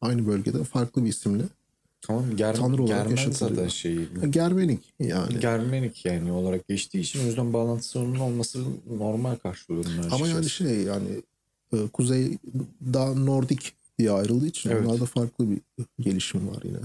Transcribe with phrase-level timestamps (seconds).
[0.00, 1.44] Aynı bölgede farklı bir isimle.
[2.00, 4.08] Tamam Ger Tanrı olarak Germen zaten şey.
[4.30, 5.40] Germenik yani.
[5.40, 8.64] Germenik yani olarak geçtiği için o yüzden bağlantısı onun olması
[8.98, 10.50] normal karşılıyorum Ama yani açıkçası.
[10.50, 11.08] şey yani
[11.72, 12.38] e, kuzey
[12.94, 14.86] daha Nordik diye ayrıldığı için Evet.
[14.86, 15.60] onlarda farklı bir
[16.00, 16.78] gelişim var yine.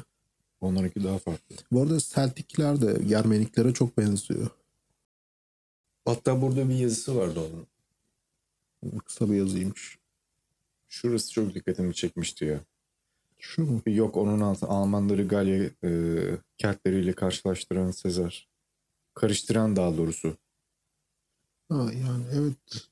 [0.61, 1.55] Onlarınki daha farklı.
[1.71, 4.47] Bu arada Celtic'ler de Germeniklere çok benziyor.
[6.05, 8.99] Hatta burada bir yazısı vardı onun.
[8.99, 9.97] Kısa bir yazıymış.
[10.87, 12.59] Şurası çok dikkatimi çekmişti ya.
[13.43, 13.81] Şu mu?
[13.85, 15.89] Yok onun altı Almanları Galya e,
[16.57, 18.47] Keltleriyle karşılaştıran Sezar.
[19.13, 20.37] Karıştıran daha doğrusu.
[21.69, 22.87] Ha, yani evet.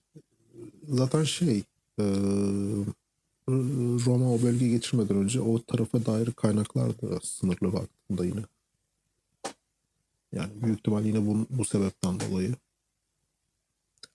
[0.87, 1.63] Zaten şey
[1.99, 2.05] e,
[4.05, 8.41] Roma o bölgeye geçirmeden önce o tarafa dair kaynaklar da sınırlı baktığında yine.
[10.31, 12.55] Yani büyük ihtimal yine bu, bu sebepten dolayı.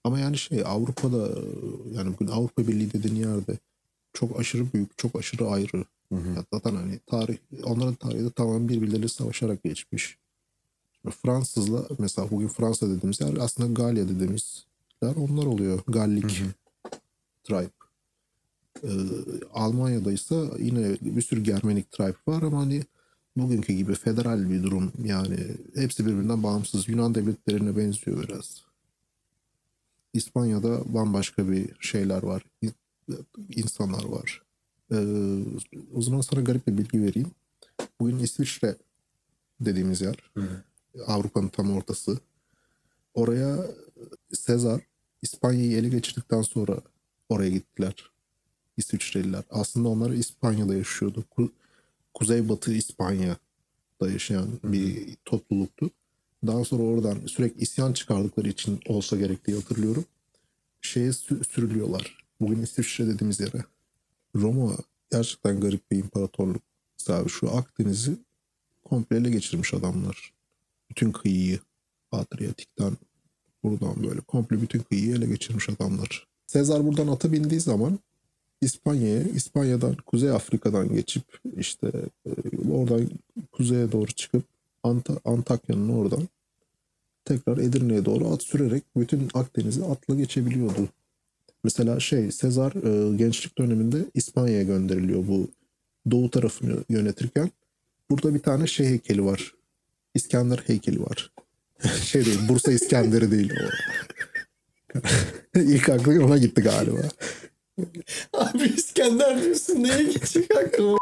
[0.04, 1.28] Ama yani şey Avrupa'da
[1.92, 3.59] yani bugün Avrupa Birliği dediğin yerde
[4.12, 5.84] çok aşırı büyük, çok aşırı ayrı.
[6.09, 6.45] Hı hı.
[6.52, 10.18] Zaten hani tarih, onların tarihi de tamamen birbirleriyle savaşarak geçmiş.
[11.02, 14.66] Şimdi Fransızla mesela bugün Fransa dediğimiz yer aslında Galya dediğimiz
[15.02, 15.80] yer onlar oluyor.
[15.88, 16.48] Gallik Hı hı.
[17.45, 17.71] tribe.
[18.82, 18.88] Ee,
[19.52, 22.82] Almanya'da ise yine bir sürü Germanik tribe var ama hani
[23.37, 25.38] bugünkü gibi federal bir durum yani
[25.74, 26.88] hepsi birbirinden bağımsız.
[26.88, 28.63] Yunan devletlerine benziyor biraz.
[30.13, 32.43] İspanya'da bambaşka bir şeyler var.
[33.48, 34.43] İnsanlar var.
[34.92, 34.96] Ee,
[35.95, 37.30] o zaman sana garip bir bilgi vereyim.
[38.01, 38.76] Bugün İsviçre
[39.60, 40.16] dediğimiz yer.
[41.06, 42.18] Avrupa'nın tam ortası.
[43.14, 43.66] Oraya
[44.32, 44.80] Sezar
[45.23, 46.80] İspanya'yı ele geçirdikten sonra
[47.29, 48.10] oraya gittiler.
[48.76, 49.45] İsviçreliler.
[49.51, 51.24] Aslında onlar İspanya'da yaşıyordu.
[51.37, 51.51] Ku-
[52.14, 55.90] Kuzeybatı İspanya'da yaşayan bir topluluktu.
[56.46, 60.04] Daha sonra oradan sürekli isyan çıkardıkları için olsa gerek diye hatırlıyorum.
[60.80, 62.24] Şeye sü- sürülüyorlar.
[62.40, 63.64] Bugün İsviçre dediğimiz yere.
[64.41, 64.76] Roma
[65.12, 66.62] gerçekten garip bir imparatorluk.
[66.98, 68.16] Mesela şu Akdeniz'i
[68.84, 70.32] komple ele geçirmiş adamlar.
[70.91, 71.60] Bütün kıyıyı
[72.12, 72.97] Adriyatik'ten
[73.62, 76.26] buradan böyle komple bütün kıyıyı ele geçirmiş adamlar.
[76.47, 77.98] Sezar buradan ata bindiği zaman
[78.60, 81.22] İspanya'ya, İspanya'dan Kuzey Afrika'dan geçip
[81.56, 81.92] işte
[82.26, 82.30] e,
[82.72, 83.10] oradan
[83.53, 84.44] kuzeye doğru çıkıp
[84.84, 86.28] Anta- Antakya'nın oradan
[87.24, 90.88] tekrar Edirne'ye doğru at sürerek bütün Akdeniz'i atla geçebiliyordu.
[91.66, 95.50] Mesela şey Sezar e, gençlik döneminde İspanya'ya gönderiliyor bu
[96.10, 97.50] doğu tarafını yönetirken.
[98.10, 99.54] Burada bir tane şey heykeli var.
[100.15, 101.32] İskender heykeli var.
[102.04, 103.69] şey değil Bursa İskender'i değil o.
[105.60, 106.99] İlk aklım ona gitti galiba.
[108.33, 110.98] Abi İskender diyorsun neye geçecek aklıma?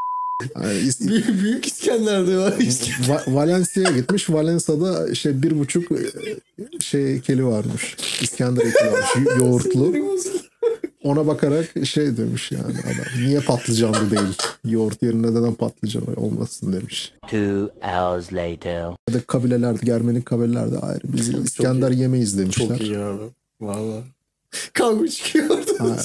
[0.55, 2.59] Yani İs- büyük, büyük İskender de var.
[2.59, 3.09] İskender.
[3.09, 4.31] Va- Valencia'ya gitmiş.
[4.31, 5.97] Valencia'da işte bir buçuk e,
[6.81, 7.97] şey heykeli varmış.
[8.23, 9.09] İskender heykeli varmış.
[9.25, 9.95] yo- Yoğurtlu.
[11.05, 13.25] Ona bakarak şey demiş yani adam.
[13.25, 14.37] Niye patlıcanlı değil?
[14.65, 17.13] Yoğurt yerine neden patlıcan olmasın demiş.
[17.23, 18.81] Two hours later.
[19.09, 22.69] Ya da kabilelerde, Germenik kabilelerde hayır biz İskender yemeyiz demişler.
[22.69, 23.23] Çok iyi abi.
[23.61, 24.03] Valla.
[24.73, 25.85] Kavga çıkıyor orada.
[25.85, 25.97] Ha.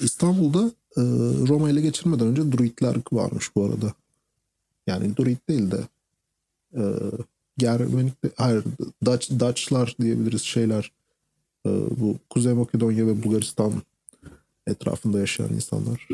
[0.00, 1.02] İstanbul'da e,
[1.48, 3.92] Roma ele geçirmeden önce Druidler varmış bu arada.
[4.86, 5.80] Yani Druid değil de
[6.74, 6.82] e,
[7.58, 8.64] Germenik de, hayır
[9.04, 10.92] Dutch, Dutchlar diyebiliriz şeyler.
[11.66, 11.70] E,
[12.00, 13.72] bu Kuzey Makedonya ve Bulgaristan
[14.66, 16.08] etrafında yaşayan insanlar.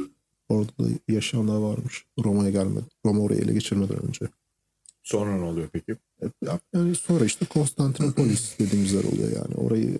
[0.48, 2.04] Orada da yaşayanlar varmış.
[2.24, 2.84] Roma'ya gelmedi.
[3.06, 4.26] Roma orayı ele geçirmeden önce.
[5.02, 5.92] Sonra ne oluyor peki?
[6.22, 6.26] E,
[6.74, 9.54] Yani sonra işte Konstantinopolis dediğimiz yer oluyor yani.
[9.54, 9.98] Orayı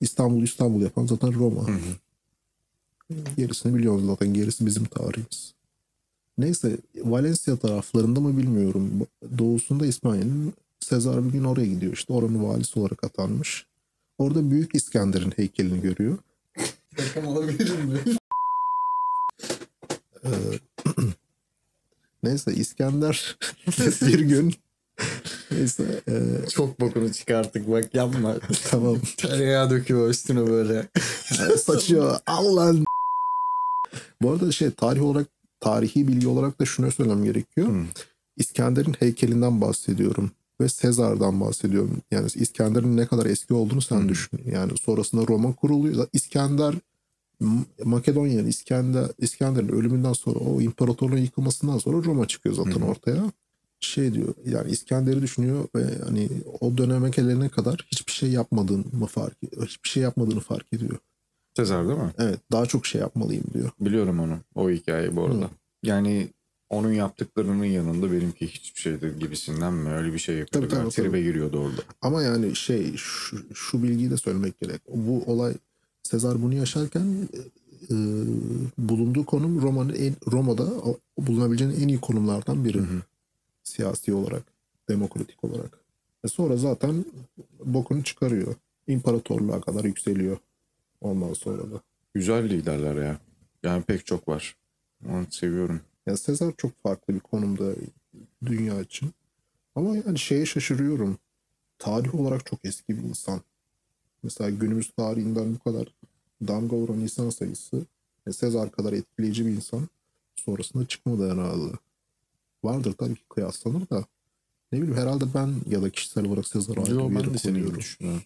[0.00, 1.68] İstanbul İstanbul yapan zaten Roma.
[1.68, 3.14] Hı hı.
[3.36, 4.34] Gerisini biliyoruz zaten.
[4.34, 5.54] Gerisi bizim tarihimiz.
[6.38, 8.90] Neyse Valencia taraflarında mı bilmiyorum.
[9.38, 11.92] Doğusunda İspanya'nın Sezar bir gün oraya gidiyor.
[11.92, 13.66] İşte oranın valisi olarak atanmış.
[14.18, 16.18] Orada Büyük İskender'in heykelini görüyor.
[16.98, 17.98] Rakam alabilir mi?
[20.24, 20.28] Ee,
[22.22, 23.38] neyse İskender
[24.02, 24.54] bir gün
[25.50, 28.36] neyse e, Çok bokunu çıkarttık bak yapma.
[28.70, 30.88] tamam Tereyağı döküyor üstüne böyle.
[31.58, 32.84] saçıyor Allah'ın
[34.22, 35.26] bu arada şey tarih olarak
[35.60, 37.68] tarihi bilgi olarak da şunu söylemem gerekiyor.
[37.68, 37.84] Hı.
[38.36, 40.30] İskender'in heykelinden bahsediyorum
[40.60, 41.96] ve Sezar'dan bahsediyorum.
[42.10, 44.08] Yani İskender'in ne kadar eski olduğunu sen Hı.
[44.08, 44.40] düşün.
[44.52, 46.06] Yani sonrasında Roma kuruluyor.
[46.12, 46.74] İskender
[47.84, 52.84] Makedonya'nın İskender İskender'in ölümünden sonra o imparatorluğun yıkılmasından sonra Roma çıkıyor zaten Hı.
[52.84, 53.32] ortaya.
[53.80, 56.28] Şey diyor yani İskender'i düşünüyor ve hani
[56.60, 60.98] o döneme gelene kadar hiçbir şey yapmadığını fark hiçbir şey yapmadığını fark ediyor.
[61.56, 62.12] Sezar değil mi?
[62.18, 63.70] Evet daha çok şey yapmalıyım diyor.
[63.80, 64.38] Biliyorum onu.
[64.54, 65.44] O hikayeyi bu arada.
[65.44, 65.50] Hı.
[65.82, 66.28] Yani
[66.70, 69.90] onun yaptıklarının yanında benimki hiçbir şeydir gibisinden mi?
[69.90, 70.68] Öyle bir şey yapıyordu.
[70.68, 71.82] Tabii, Tabii, tabii, Tribe giriyordu orada.
[72.02, 74.80] Ama yani şey şu, şu bilgiyi de söylemek gerek.
[74.88, 75.54] Bu olay
[76.02, 77.28] Sezar bunu yaşarken
[77.90, 77.94] e,
[78.78, 80.68] bulunduğu konum Roma'nın en Roma'da
[81.18, 82.80] bulunabileceğin en iyi konumlardan biri.
[83.62, 84.42] Siyasi olarak,
[84.88, 85.78] demokratik olarak.
[86.24, 87.04] E sonra zaten
[87.64, 88.54] bokunu çıkarıyor.
[88.86, 90.38] İmparatorluğa kadar yükseliyor.
[91.00, 91.80] Ondan sonra da.
[92.14, 93.18] Güzel liderler ya.
[93.62, 94.56] Yani pek çok var.
[95.08, 95.80] Onu seviyorum.
[96.08, 97.74] Yani Sezar çok farklı bir konumda
[98.46, 99.10] dünya için.
[99.74, 101.18] Ama yani şeye şaşırıyorum.
[101.78, 103.40] Tarih olarak çok eski bir insan.
[104.22, 105.94] Mesela günümüz tarihinden bu kadar
[106.48, 107.86] damga vuran insan sayısı
[108.26, 109.88] ve Sezar kadar etkileyici bir insan
[110.36, 111.72] sonrasında çıkmadı herhalde.
[112.64, 114.04] Vardır tabii ki kıyaslanır da
[114.72, 117.78] ne bileyim herhalde ben ya da kişisel olarak Sezar'a ayrı Yo, bir yere koyuyorum.
[117.78, 118.22] düşünüyorum.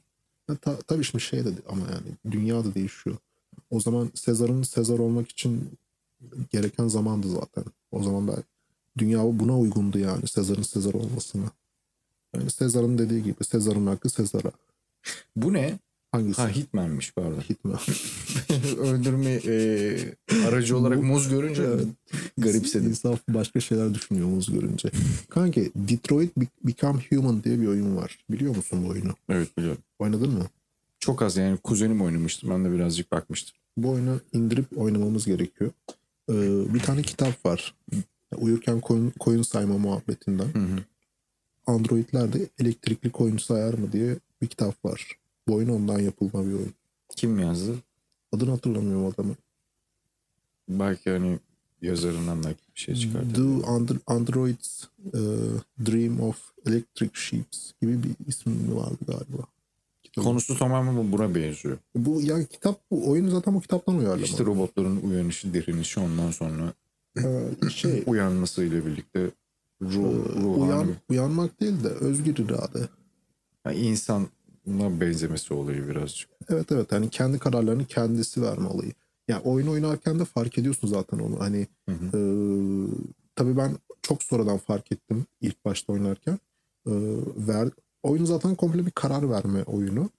[0.61, 3.17] Ta- tabii şimdi şey de ama yani dünya da değişiyor.
[3.71, 5.71] O zaman Sezar'ın Sezar olmak için
[6.53, 7.65] gereken zamandı zaten.
[7.91, 8.37] O zaman ben
[8.99, 11.51] dünya buna uygundu yani Sezar'ın Sezar olmasına.
[12.37, 14.51] Yani Sezar'ın dediği gibi Sezar'ın hakkı Sezar'a.
[15.37, 15.79] Bu ne?
[16.13, 16.43] Hangisi?
[16.43, 17.41] Ha Hitman'miş pardon.
[17.41, 17.79] Hitman.
[18.79, 19.97] Öldürme e,
[20.47, 21.87] aracı olarak Bu- muz görünce Evet.
[22.39, 22.89] garipsedim.
[22.89, 24.91] İnsan başka şeyler düşünüyor muz görünce.
[25.31, 28.19] Kanki Detroit Be- Become Human diye bir oyun var.
[28.31, 29.13] Biliyor musun bu oyunu?
[29.29, 29.83] Evet biliyorum.
[29.99, 30.47] Oynadın mı?
[31.01, 32.51] Çok az yani kuzenim oynamıştı.
[32.51, 33.55] Ben de birazcık bakmıştım.
[33.77, 35.71] bu oyunu indirip oynamamız gerekiyor.
[36.31, 37.75] Ee, bir tane kitap var.
[38.37, 40.49] Uyurken koyun, koyun sayma muhabbetinden.
[40.55, 40.79] Hı hı.
[41.67, 45.19] Androidler de elektrikli koyun sayar mı diye bir kitap var.
[45.49, 46.75] Bu oyun ondan yapılma bir oyun.
[47.17, 47.75] Kim yazdı?
[48.33, 49.35] Adını hatırlamıyorum adamı.
[50.69, 51.39] Belki hani
[51.83, 53.35] yazarından belki bir şey çıkardı.
[53.35, 55.21] Do Andro- Androids e,
[55.87, 59.47] Dream of Electric Sheeps gibi bir ismi vardı galiba.
[60.21, 61.79] Konusu tamamen buna benziyor.
[61.97, 64.25] Bu ya kitap bu oyunu zaten bu kitaptan uyarlama.
[64.25, 66.73] İşte robotların uyanışı, direnişi ondan sonra
[67.19, 69.31] Ee, şey uyanmasıyla birlikte
[69.83, 72.89] ruh, e, ruhani uyan, uyanmak değil de özgür irade.
[73.67, 74.27] yani insana
[75.01, 76.31] benzemesi olayı birazcık.
[76.49, 78.93] Evet evet hani kendi kararlarını kendisi verme olayı.
[79.29, 81.41] Yani oyun oynarken de fark ediyorsun zaten onu.
[81.41, 82.17] Hani Hı hı.
[82.17, 82.21] e,
[83.37, 86.39] tabii ben çok sonradan fark ettim ilk başta oynarken.
[86.87, 86.93] E,
[87.37, 87.69] ver,
[88.03, 90.11] oyun zaten komple bir karar verme oyunu.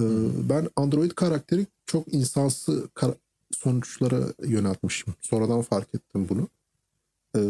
[0.00, 0.04] E,
[0.48, 3.14] ben Android karakteri çok insansı kar-
[3.52, 5.14] sonuçlara yöneltmişim.
[5.20, 6.48] Sonradan fark ettim bunu.
[7.36, 7.40] E,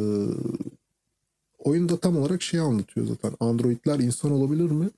[1.58, 3.32] oyunda tam olarak şey anlatıyor zaten.
[3.40, 4.90] Androidler insan olabilir mi?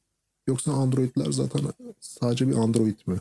[0.46, 1.60] Yoksa Androidler zaten
[2.00, 3.20] sadece bir Android mi?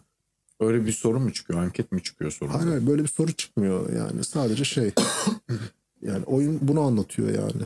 [0.60, 1.60] Öyle bir soru mu çıkıyor?
[1.64, 2.52] Anket mi çıkıyor sorun?
[2.52, 4.24] Hayır hayır, böyle bir soru çıkmıyor yani.
[4.24, 4.92] Sadece şey.
[6.02, 7.62] yani oyun bunu anlatıyor yani.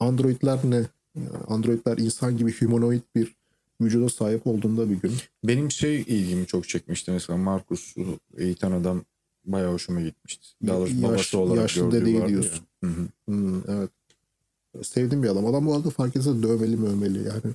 [0.00, 0.82] Androidler ne?
[1.16, 3.36] Yani Androidler insan gibi humanoid bir
[3.80, 5.12] vücuda sahip olduğunda bir gün.
[5.44, 7.10] Benim şey ilgimi çok çekmişti.
[7.10, 9.02] Mesela Marcus'u eğiten adam
[9.44, 10.46] bayağı hoşuma gitmişti.
[10.66, 12.42] Daha doğrusu Yaş- babası olarak yaşlı dedeyi vardı ya.
[12.42, 12.64] diyorsun.
[12.84, 13.08] Hı hı.
[13.26, 13.90] Hmm, evet.
[14.82, 15.46] Sevdiğim bir adam.
[15.46, 17.54] Adam bu arada fark etse dövmeli mövmeli yani.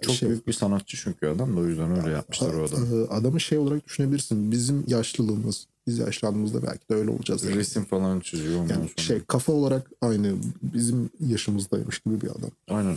[0.00, 2.80] Çok Şey- büyük bir sanatçı çünkü adam da o yüzden öyle yapmışlar o adam.
[3.10, 4.50] A- Adamı şey olarak düşünebilirsin.
[4.52, 7.44] Bizim yaşlılığımız, biz yaşlandığımızda belki de öyle olacağız.
[7.44, 7.56] Yani.
[7.56, 8.88] Resim falan çiziyor Yani sonra.
[8.96, 12.50] şey kafa olarak aynı bizim yaşımızdaymış gibi bir adam.
[12.68, 12.96] Aynen.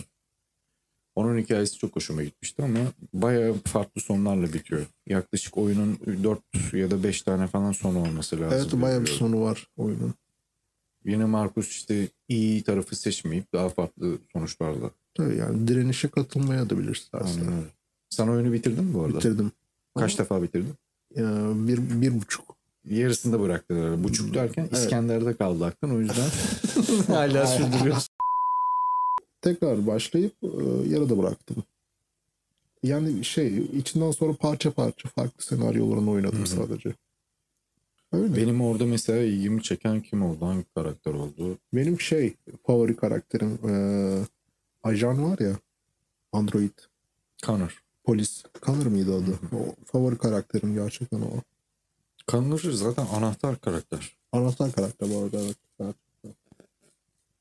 [1.15, 2.79] Onun hikayesi çok hoşuma gitmişti ama
[3.13, 4.85] bayağı farklı sonlarla bitiyor.
[5.07, 8.69] Yaklaşık oyunun 4 ya da 5 tane falan sonu olması lazım.
[8.73, 10.13] Evet bayağı bir sonu var oyunun.
[11.05, 14.91] Yine Marcus işte iyi tarafı seçmeyip daha farklı sonuçlarla.
[15.13, 17.51] Tabii yani direnişe katılmaya da bilirsin aslında.
[17.51, 17.63] Aynen.
[18.09, 19.17] Sen oyunu bitirdin mi bu arada?
[19.17, 19.51] Bitirdim.
[19.97, 20.73] Kaç Ama- defa bitirdin?
[21.15, 22.58] Ya, bir, bir buçuk.
[22.85, 24.03] Yarısında bıraktılar.
[24.03, 24.73] Buçuk derken Evet.
[24.73, 25.95] İskender'de kaldı aklın.
[25.95, 26.29] O yüzden
[27.13, 28.15] hala sürdürüyorsun.
[29.41, 30.47] Tekrar başlayıp e,
[30.89, 31.63] yarıda bıraktım.
[32.83, 36.47] Yani şey içinden sonra parça parça farklı senaryolarını oynadım Hı hı.
[36.47, 36.93] sadece.
[38.11, 38.35] Öyle.
[38.35, 40.45] Benim, orada mesela ilgimi çeken kim oldu?
[40.45, 41.57] Hangi karakter oldu?
[41.73, 42.33] Benim şey
[42.67, 43.73] favori karakterim e,
[44.83, 45.55] ajan var ya
[46.31, 46.71] Android
[47.45, 47.83] Connor.
[48.03, 48.43] polis.
[48.65, 49.39] Connor mıydı adı?
[49.55, 51.31] O favori karakterim gerçekten o.
[52.31, 54.17] Connor zaten anahtar karakter.
[54.31, 55.57] Anahtar karakter bu arada evet.
[55.79, 55.95] evet.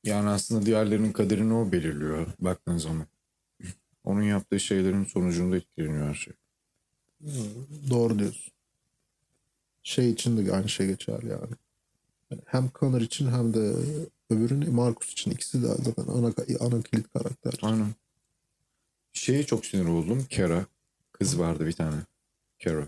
[0.03, 3.05] Yani aslında diğerlerinin kaderini o belirliyor baktığın zaman.
[4.03, 6.33] Onun yaptığı şeylerin sonucunda etkileniyor her şey.
[7.89, 8.53] Doğru diyorsun.
[9.83, 11.53] Şey için de aynı şey geçer yani.
[12.31, 13.75] Yani Hem Connor için hem de
[14.29, 17.53] öbürünün Marcus için ikisi de zaten ana, ana kilit karakter.
[17.61, 17.95] Aynen.
[19.13, 20.25] Şeye çok sinir oldum.
[20.35, 20.65] Kara.
[21.11, 21.95] Kız vardı bir tane.
[22.63, 22.87] Kara.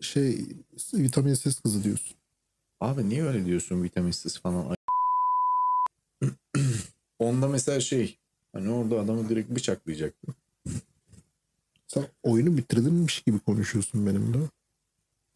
[0.00, 0.46] Şey
[0.94, 2.16] vitaminsiz kızı diyorsun.
[2.80, 4.76] Abi niye öyle diyorsun vitaminsiz falan?
[7.18, 8.18] Onda mesela şey
[8.52, 10.26] hani orada adamı direkt bıçaklayacaktı.
[11.86, 14.38] Sen oyunu bitirdinmiş gibi konuşuyorsun benimle.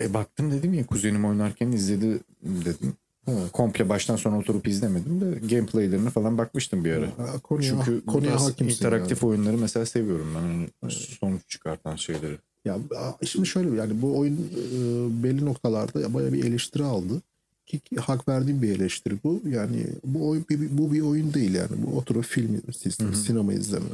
[0.00, 2.96] E baktım dedim ya kuzenim oynarken izledi dedim.
[3.26, 3.32] Ha.
[3.52, 7.06] Komple baştan sona oturup izlemedim de gameplaylerine falan bakmıştım bir ara.
[7.18, 9.30] Ha, Konuya, Çünkü konuya hakimsin interaktif yani.
[9.30, 10.40] oyunları mesela seviyorum ben.
[10.40, 12.38] Hani sonuç çıkartan şeyleri.
[12.64, 12.78] Ya
[13.26, 17.22] şimdi şöyle yani bu oyun e, belli noktalarda bayağı bir eleştiri aldı.
[17.66, 19.42] Ki, ki hak verdiğim bir eleştiri bu.
[19.48, 21.70] Yani bu oyun bir, bu bir oyun değil yani.
[21.86, 23.86] Bu oturup film sistemi, sinema izleme,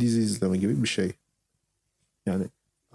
[0.00, 1.12] dizi izleme gibi bir şey.
[2.26, 2.44] Yani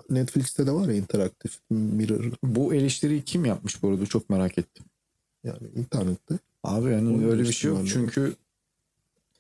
[0.09, 4.86] Netflix'te de var ya interaktif mirror Bu eleştiriyi kim yapmış bu arada çok merak ettim.
[5.43, 6.39] yani internette.
[6.63, 8.36] Abi yani öyle bir şey yok çünkü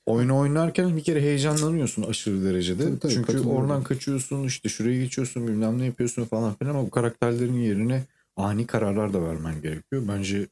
[0.07, 2.83] oyunu oynarken bir kere heyecanlanıyorsun aşırı derecede.
[2.83, 6.89] Tabii, tabii, çünkü oradan kaçıyorsun işte şuraya geçiyorsun bilmem ne yapıyorsun falan filan ama bu
[6.89, 8.03] karakterlerin yerine
[8.35, 10.03] ani kararlar da vermen gerekiyor.
[10.07, 10.47] Bence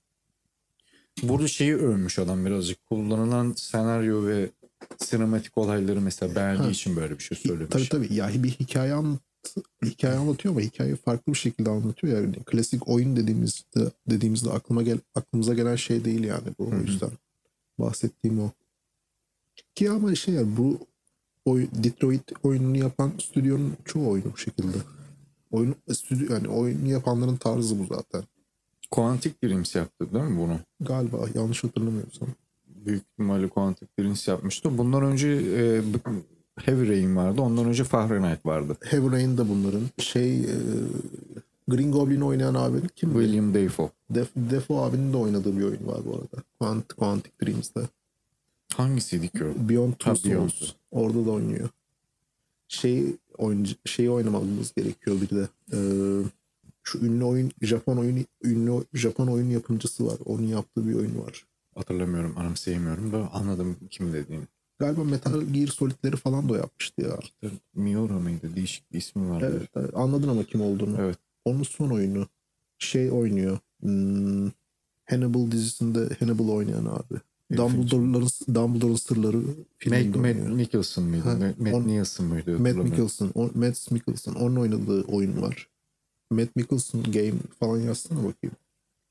[1.23, 4.49] burada şeyi övmüş adam birazcık kullanılan senaryo ve
[4.97, 6.71] sinematik olayları mesela beğendiği Ha.
[6.71, 7.69] için böyle bir şey söylemiş.
[7.69, 8.13] Tabii tabii.
[8.13, 9.19] Ya bir hikaye anlat
[9.85, 12.35] hikaye anlatıyor ama hikayeyi farklı bir şekilde anlatıyor yani.
[12.45, 16.79] Klasik oyun dediğimizde dediğimizde aklıma gel aklımıza gelen şey değil yani bu Hı hı.
[16.79, 17.09] o yüzden
[17.79, 18.51] bahsettiğim o.
[19.75, 20.79] Ki ama şey yani bu
[21.45, 24.77] oy, Detroit oyununu yapan stüdyonun çoğu oyunu bu şekilde.
[25.51, 28.23] Oyun stüdyo yani oyunu yapanların tarzı bu zaten.
[28.91, 30.59] Quantic Dreams yaptı değil mi bunu?
[30.81, 32.27] Galiba yanlış hatırlamıyorsam.
[32.67, 34.77] Büyük ihtimalle Quantic Dreams yapmıştı.
[34.77, 35.81] Bundan önce e,
[36.55, 37.41] Heavy Rain vardı.
[37.41, 38.77] Ondan önce Fahrenheit vardı.
[38.81, 40.55] Heavy Rain de bunların şey e,
[41.67, 43.13] Green Goblin oynayan abi kim?
[43.13, 43.89] William Dafoe.
[44.09, 46.43] Def, Defo abinin de oynadığı bir oyun var bu arada.
[46.59, 47.81] Quant, Quantic Dreams'te.
[48.77, 49.69] Hangisiydi ki o?
[49.69, 50.49] Beyond Two Ha, Beyond.
[50.49, 50.71] Souls.
[50.91, 51.69] Orada da oynuyor.
[52.67, 53.05] Şey
[53.37, 55.47] oyuncu, şeyi oynamamız gerekiyor bir de.
[55.73, 55.77] Ee,
[56.83, 60.17] şu ünlü oyun Japon oyun ünlü Japon oyun yapımcısı var.
[60.25, 61.45] Onun yaptığı bir oyun var.
[61.75, 64.43] Hatırlamıyorum, anımsayamıyorum da anladım kim dediğini.
[64.79, 67.19] Galiba Metal Gear Solid'leri falan da o yapmıştı ya.
[67.73, 68.55] Miura mıydı?
[68.55, 69.57] Değişik bir ismi vardı.
[69.57, 69.89] Evet, evet.
[69.93, 70.95] anladın ama kim olduğunu.
[70.99, 71.17] Evet.
[71.45, 72.27] Onun son oyunu
[72.77, 73.57] şey oynuyor.
[73.79, 74.51] Hmm,
[75.05, 77.19] Hannibal dizisinde Hannibal oynayan abi.
[77.51, 80.47] Dumbledore'ların Dumbledore'un sırları Matt, filminde Matt oynuyor.
[80.49, 81.23] Mikkelsen mıydı?
[81.23, 82.59] Ha, Matt, Matt on- Nielsen mıydı?
[82.59, 82.75] Matt.
[82.75, 85.67] Mikkelsen, o, Matt Mikkelsen onun oynadığı oyun var.
[86.31, 88.55] Matt Mikkelsen game falan yazsana bakayım.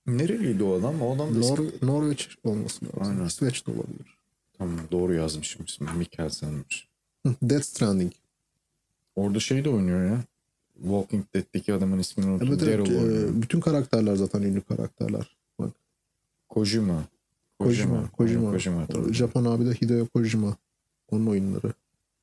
[0.07, 1.03] Nereliydi o adam?
[1.03, 3.01] O adam da Nor ismi- Norveç olması lazım.
[3.13, 3.27] Aynen.
[3.27, 4.19] İsveç'te olabilir.
[4.59, 5.91] Tamam doğru yazmışım ismini.
[5.93, 6.89] Mikkelsen'miş.
[7.43, 8.13] Death Stranding.
[9.17, 10.21] Orada şey de oynuyor ya.
[10.83, 12.49] Walking Dead'deki adamın ismini unuttum.
[12.49, 13.29] Evet, evet, Daryl oynuyor.
[13.39, 15.37] e, bütün karakterler zaten ünlü karakterler.
[15.59, 15.71] Bak,
[16.49, 17.05] Kojima.
[17.65, 18.11] Kojima.
[18.11, 18.41] Kojima.
[18.41, 19.15] Aynen, Kojima hatırladım.
[19.15, 20.57] Japon abi de Hideo Kojima.
[21.11, 21.73] Onun oyunları.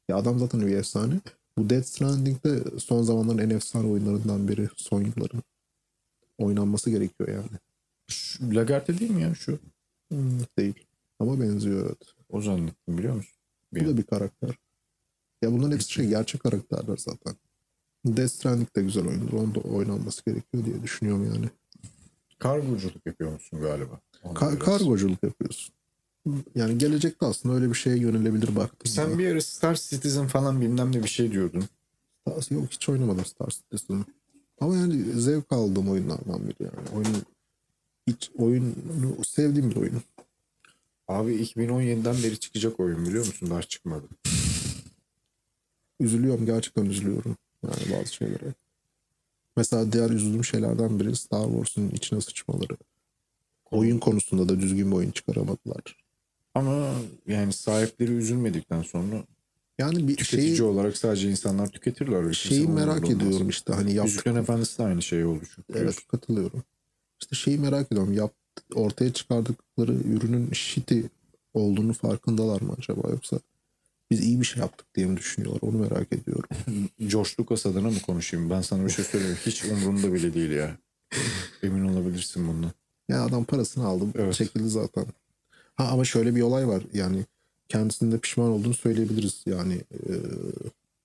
[0.09, 1.19] Ya adam zaten bir efsane.
[1.57, 4.69] Bu Death Stranding de son zamanların en efsane oyunlarından biri.
[4.75, 5.43] Son yılların.
[6.37, 7.59] Oynanması gerekiyor yani.
[8.07, 9.59] Şu, Lagarde değil mi ya şu?
[10.11, 10.85] Hmm, değil.
[11.19, 12.13] Ama benziyor evet.
[12.29, 13.33] O zannettim biliyor musun?
[13.71, 14.55] Bu da bir karakter.
[15.41, 17.35] Ya bunların hepsi şey gerçek karakterler zaten.
[18.05, 19.33] Death Stranding de güzel oyundur.
[19.33, 21.49] Onun da oynanması gerekiyor diye düşünüyorum yani.
[22.39, 23.99] Kargoculuk yapıyor musun galiba?
[24.23, 25.73] Ka- kargoculuk yapıyorsun.
[26.55, 28.91] Yani gelecekte aslında öyle bir şeye yönelebilir baktım.
[28.91, 31.63] Sen bir ara Star Citizen falan bilmem ne bir şey diyordun.
[32.49, 34.05] Yok hiç oynamadım Star Citizen'ı.
[34.59, 36.89] Ama yani zevk aldığım oyunlardan biri yani.
[36.95, 37.15] Oyun,
[38.07, 38.73] hiç oyunu
[39.27, 40.01] sevdiğim bir oyun.
[41.07, 43.49] Abi 2017'den beri çıkacak oyun biliyor musun?
[43.49, 44.05] Daha çıkmadı.
[45.99, 47.37] Üzülüyorum gerçekten üzülüyorum.
[47.63, 48.53] Yani bazı şeylere.
[49.57, 52.77] Mesela diğer üzüldüğüm şeylerden biri Star Wars'un içine sıçmaları.
[53.71, 55.97] Oyun konusunda da düzgün bir oyun çıkaramadılar.
[56.55, 56.93] Ama
[57.27, 59.23] yani sahipleri üzülmedikten sonra
[59.79, 62.33] Yani bir tüketici şeyi, olarak sadece insanlar tüketirler.
[62.33, 63.11] Şeyi merak olmaz.
[63.11, 64.13] ediyorum işte hani yaptık.
[64.13, 65.79] Yüzüklerin Efendisi de aynı şey oldu çünkü.
[65.79, 66.63] Evet katılıyorum.
[67.21, 68.13] İşte şeyi merak ediyorum.
[68.13, 68.33] Yap,
[68.75, 70.99] ortaya çıkardıkları ürünün shitty
[71.53, 73.39] olduğunu farkındalar mı acaba yoksa
[74.11, 76.49] biz iyi bir şey yaptık diye mi düşünüyorlar onu merak ediyorum.
[76.99, 78.49] George Lucas adına mı konuşayım?
[78.49, 79.37] Ben sana bir şey söyleyeyim.
[79.45, 80.77] Hiç umurumda bile değil ya.
[81.63, 82.71] Emin olabilirsin bundan.
[83.11, 84.33] Ya adam parasını aldı Evet.
[84.33, 85.05] çekildi zaten.
[85.75, 87.25] Ha ama şöyle bir olay var yani
[87.69, 89.73] kendisinde pişman olduğunu söyleyebiliriz yani.
[89.73, 90.11] e,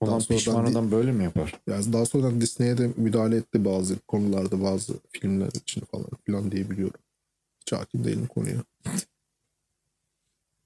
[0.03, 1.61] sonradan pişman adam böyle mi yapar?
[1.67, 7.01] yani daha sonradan Disney'e de müdahale etti bazı konularda bazı filmler için falan filan diyebiliyorum.
[7.61, 8.57] Hiç hakim değilim konuya.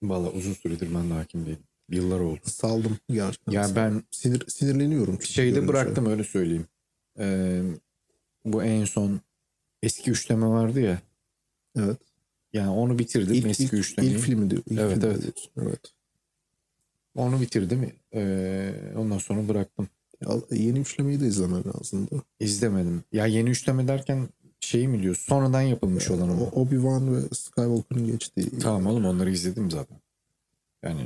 [0.02, 1.62] Valla uzun süredir ben de hakim değilim.
[1.90, 2.40] Yıllar oldu.
[2.44, 3.52] Saldım gerçekten.
[3.52, 5.23] Yani ben Sinir, sinirleniyorum.
[5.23, 6.66] şeyde bıraktım öyle söyleyeyim.
[7.18, 7.62] Ee,
[8.44, 9.20] bu en son
[9.82, 10.99] eski üçleme vardı ya.
[11.76, 11.98] Evet.
[12.52, 14.14] Yani onu bitirdim İlk, eski ilk, üçlemeyi.
[14.14, 14.62] ilk filmi diyor.
[14.66, 15.22] ilk Evet, filmi evet.
[15.22, 15.80] diyorsun, evet.
[17.14, 17.92] Onu bitirdim.
[18.14, 19.88] Ee, ondan sonra bıraktım.
[20.20, 22.22] Ya, yeni üçlemeyi de izlemen lazımdı.
[22.40, 23.04] İzlemedim.
[23.12, 24.28] Ya yeni üçleme derken
[24.60, 25.22] şey mi diyorsun?
[25.28, 26.42] Sonradan yapılmış olan ama.
[26.44, 28.58] O- Obi-Wan ve Skywalker'ın geçtiği.
[28.58, 29.98] Tamam oğlum onları izledim zaten.
[30.82, 31.00] Yani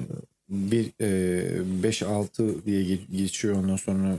[0.48, 4.18] bir e, 5-6 diye ge- geçiyor ondan sonra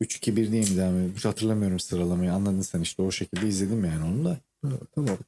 [0.00, 1.16] 3-2-1 diye mi devam ediyor?
[1.16, 2.32] Hiç hatırlamıyorum sıralamayı.
[2.32, 4.38] Anladın sen işte o şekilde izledim yani onu da.
[4.62, 5.18] Ha, tamam.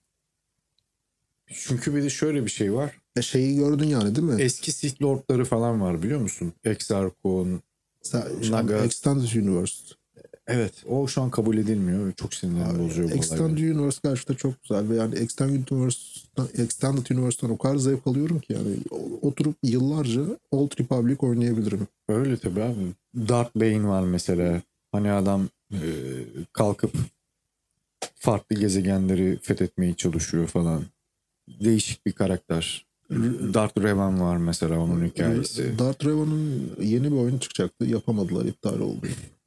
[1.46, 2.98] Çünkü bir de şöyle bir şey var.
[3.16, 4.42] E, şeyi gördün yani değil mi?
[4.42, 6.52] Eski Sith Lord'ları falan var biliyor musun?
[6.64, 7.60] Exarchon.
[8.50, 8.84] Naga.
[8.84, 9.94] Extended Universe.
[10.46, 12.12] Evet o şu an kabul edilmiyor.
[12.12, 13.74] Çok sinirlerimi bozuyor bu Extended olaylar.
[13.74, 18.52] Universe gerçekten çok güzel ve yani Extended Universe'dan, Extended Universe'dan o kadar zevk alıyorum ki
[18.52, 18.76] yani
[19.22, 21.88] oturup yıllarca Old Republic oynayabilirim.
[22.08, 22.92] Öyle tabii abi.
[23.28, 24.62] Darth Bane var mesela.
[24.92, 25.78] Hani adam e,
[26.52, 26.92] kalkıp
[28.14, 30.84] farklı gezegenleri fethetmeye çalışıyor falan.
[31.48, 32.86] Değişik bir karakter.
[33.54, 35.78] Darth Revan var mesela onun hikayesi.
[35.78, 37.84] Darth Revan'ın yeni bir oyunu çıkacaktı.
[37.84, 39.06] Yapamadılar, iptal oldu.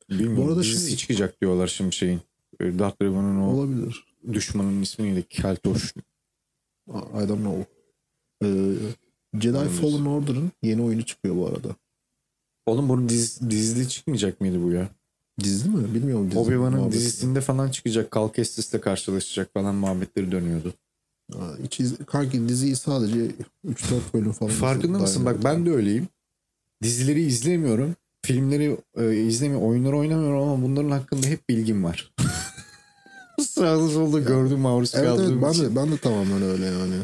[0.10, 0.38] Bilmiyorum.
[0.38, 2.22] Bu arada şey- çıkacak diyorlar şimdi şeyin.
[2.60, 4.04] E, Darth Revan'ın o Olabilir.
[4.34, 5.26] düşmanın ismi neydi?
[5.30, 5.94] Keltoş.
[6.90, 7.66] I don't know.
[8.44, 8.74] Ee,
[9.42, 9.82] Jedi Olabilir.
[9.82, 11.76] Fallen Order'ın yeni oyunu çıkıyor bu arada.
[12.66, 14.90] Oğlum bunun diz, dizide çıkmayacak mıydı bu ya?
[15.44, 15.94] Dizi mi?
[15.94, 16.32] Bilmiyorum.
[16.36, 18.12] Obi-Wan'ın dizisinde falan çıkacak.
[18.14, 20.74] Cal Kestis'le karşılaşacak falan muhabbetleri dönüyordu.
[21.64, 23.32] Hiç iz- kanki diziyi sadece
[23.66, 24.52] 3-4 bölüm falan.
[24.52, 25.26] Farkında mısın?
[25.26, 26.08] Bak ben de öyleyim.
[26.84, 27.96] Dizileri izlemiyorum.
[28.22, 29.68] Filmleri e, izlemiyorum.
[29.68, 32.14] Oyunları oynamıyorum ama bunların hakkında hep bilgim var.
[33.42, 35.64] Sağda solda gördüm maruz Evet, evet kaldığım ben için.
[35.64, 36.96] de, ben de tamamen öyle yani.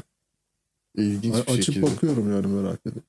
[0.95, 1.85] İlginç A- bir Açıp şekilde.
[1.85, 3.03] bakıyorum yani merak edip.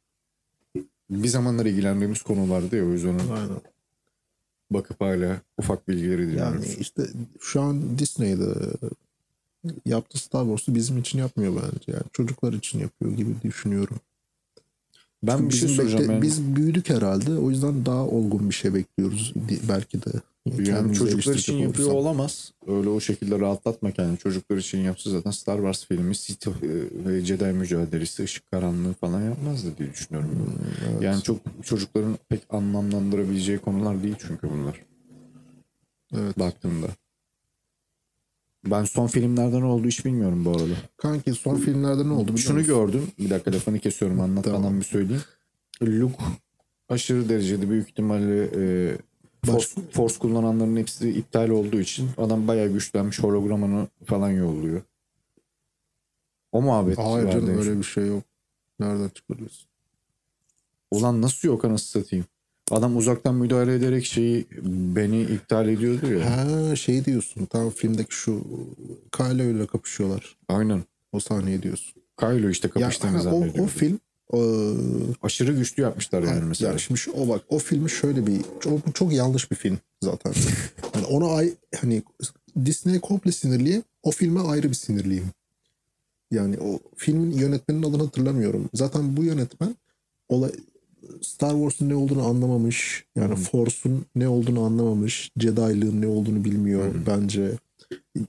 [1.11, 3.61] Bir zamanlar ilgilendiğimiz konulardı ya o yüzden Aynen.
[4.71, 6.79] bakıp hala ufak bilgileri Yani dinliyoruz.
[6.81, 7.03] işte
[7.41, 8.55] şu an Disney'de
[9.87, 11.93] yaptığı Star Wars'u bizim için yapmıyor bence.
[11.93, 13.97] Yani çocuklar için yapıyor gibi düşünüyorum.
[15.23, 16.03] ben Çünkü bir şey soracağım.
[16.05, 16.23] bekle- yani.
[16.23, 17.33] Biz büyüdük herhalde.
[17.33, 19.33] O yüzden daha olgun bir şey bekliyoruz
[19.69, 20.11] belki de.
[20.59, 22.07] Yani çocuklar için yapıyor olursam.
[22.07, 22.53] olamaz.
[22.67, 24.19] Öyle o şekilde rahatlatma kendini.
[24.19, 26.53] Çocuklar için yapsa zaten Star Wars filmi Sith e,
[27.07, 30.31] ve Jedi mücadelesi, ışık karanlığı falan yapmazdı diye düşünüyorum.
[30.31, 31.03] Hmm, Evet.
[31.03, 34.81] Yani çok çocukların pek anlamlandırabileceği konular değil çünkü bunlar
[36.15, 36.39] evet.
[36.39, 36.87] baktığımda.
[38.67, 40.75] Ben son filmlerden ne oldu hiç bilmiyorum bu arada.
[40.97, 42.75] Kanki son filmlerde ne oldu Şunu musun?
[42.75, 43.09] gördüm.
[43.19, 44.81] Bir dakika lafını kesiyorum anlatmadan Tamam.
[44.81, 45.23] bir söyleyeyim.
[45.83, 46.17] Luke
[46.89, 48.97] aşırı derecede büyük ihtimalle e,
[49.47, 54.83] Force, Force kullananların hepsi iptal olduğu için adam bayağı güçlenmiş hologramını falan yolluyor.
[56.53, 58.23] O muhabbet Hayır canım öyle bir şey yok.
[58.81, 59.67] Nereden çıkarıyorsun?
[60.91, 62.25] Ulan nasıl yok anasını satayım.
[62.71, 64.47] Adam uzaktan müdahale ederek şeyi
[64.97, 66.37] beni iptal ediyordu ya.
[66.37, 67.45] Ha şey diyorsun.
[67.47, 68.45] Tam filmdeki şu
[69.17, 70.37] Kylo ile kapışıyorlar.
[70.49, 70.85] Aynen.
[71.13, 71.95] O sahneyi diyorsun.
[72.21, 73.99] Kylo işte Ya, kapıştığını ha, o, o film
[74.33, 74.39] e,
[75.23, 76.79] Aşırı güçlü yapmışlar yani mesela.
[76.79, 80.33] şimdi şu, o bak o filmi şöyle bir çok, çok yanlış bir film zaten.
[80.95, 82.03] yani ona ay hani
[82.65, 83.83] Disney komple sinirliyim.
[84.03, 85.27] O filme ayrı bir sinirliyim.
[86.31, 88.69] Yani o filmin yönetmeninin adını hatırlamıyorum.
[88.75, 89.75] Zaten bu yönetmen
[90.29, 90.51] olay
[91.23, 93.05] Star Wars'un ne olduğunu anlamamış.
[93.17, 95.31] Yani Force'un ne olduğunu anlamamış.
[95.39, 97.59] Jedi'lığın ne olduğunu bilmiyor bence.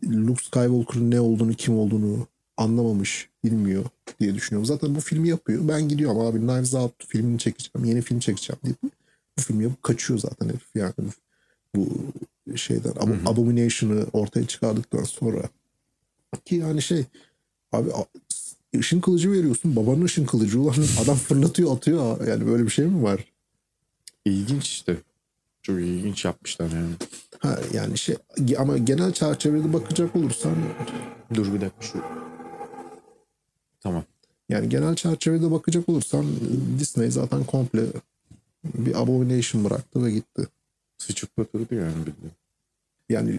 [0.03, 3.83] Luke Skywalker'ın ne olduğunu, kim olduğunu anlamamış, bilmiyor
[4.19, 4.65] diye düşünüyorum.
[4.65, 5.67] Zaten bu filmi yapıyor.
[5.67, 8.77] Ben gidiyorum abi Knives Out filmini çekeceğim, yeni film çekeceğim deyip
[9.37, 10.93] bu filmi yapıp kaçıyor zaten herif yani
[11.75, 11.87] bu
[12.55, 15.41] şeyden Ab- Abomination'ı ortaya çıkardıktan sonra
[16.45, 17.05] ki yani şey
[17.71, 17.89] abi
[18.79, 23.03] ışın kılıcı veriyorsun babanın ışın kılıcı ulan adam fırlatıyor atıyor yani böyle bir şey mi
[23.03, 23.25] var?
[24.25, 24.97] İlginç işte.
[25.61, 26.93] Çok ilginç yapmışlar yani.
[27.39, 28.15] Ha yani şey
[28.57, 30.55] ama genel çerçevede bakacak olursan
[31.33, 32.01] Dur bir dakika şu.
[33.79, 34.03] Tamam.
[34.49, 36.25] Yani genel çerçevede bakacak olursan
[36.79, 37.85] Disney zaten komple
[38.63, 40.47] bir abomination bıraktı ve gitti.
[40.97, 42.33] Sıçıp batırdı yani bildiğin.
[43.09, 43.31] Yani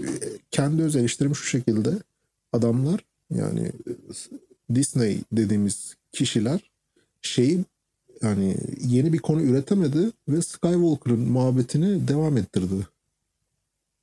[0.00, 0.08] e,
[0.50, 1.90] kendi öz eleştirim şu şekilde
[2.52, 3.72] adamlar yani
[4.74, 6.70] Disney dediğimiz kişiler
[7.22, 7.64] şeyi
[8.22, 12.86] yani yeni bir konu üretemedi ve Skywalker'ın muhabbetini devam ettirdi.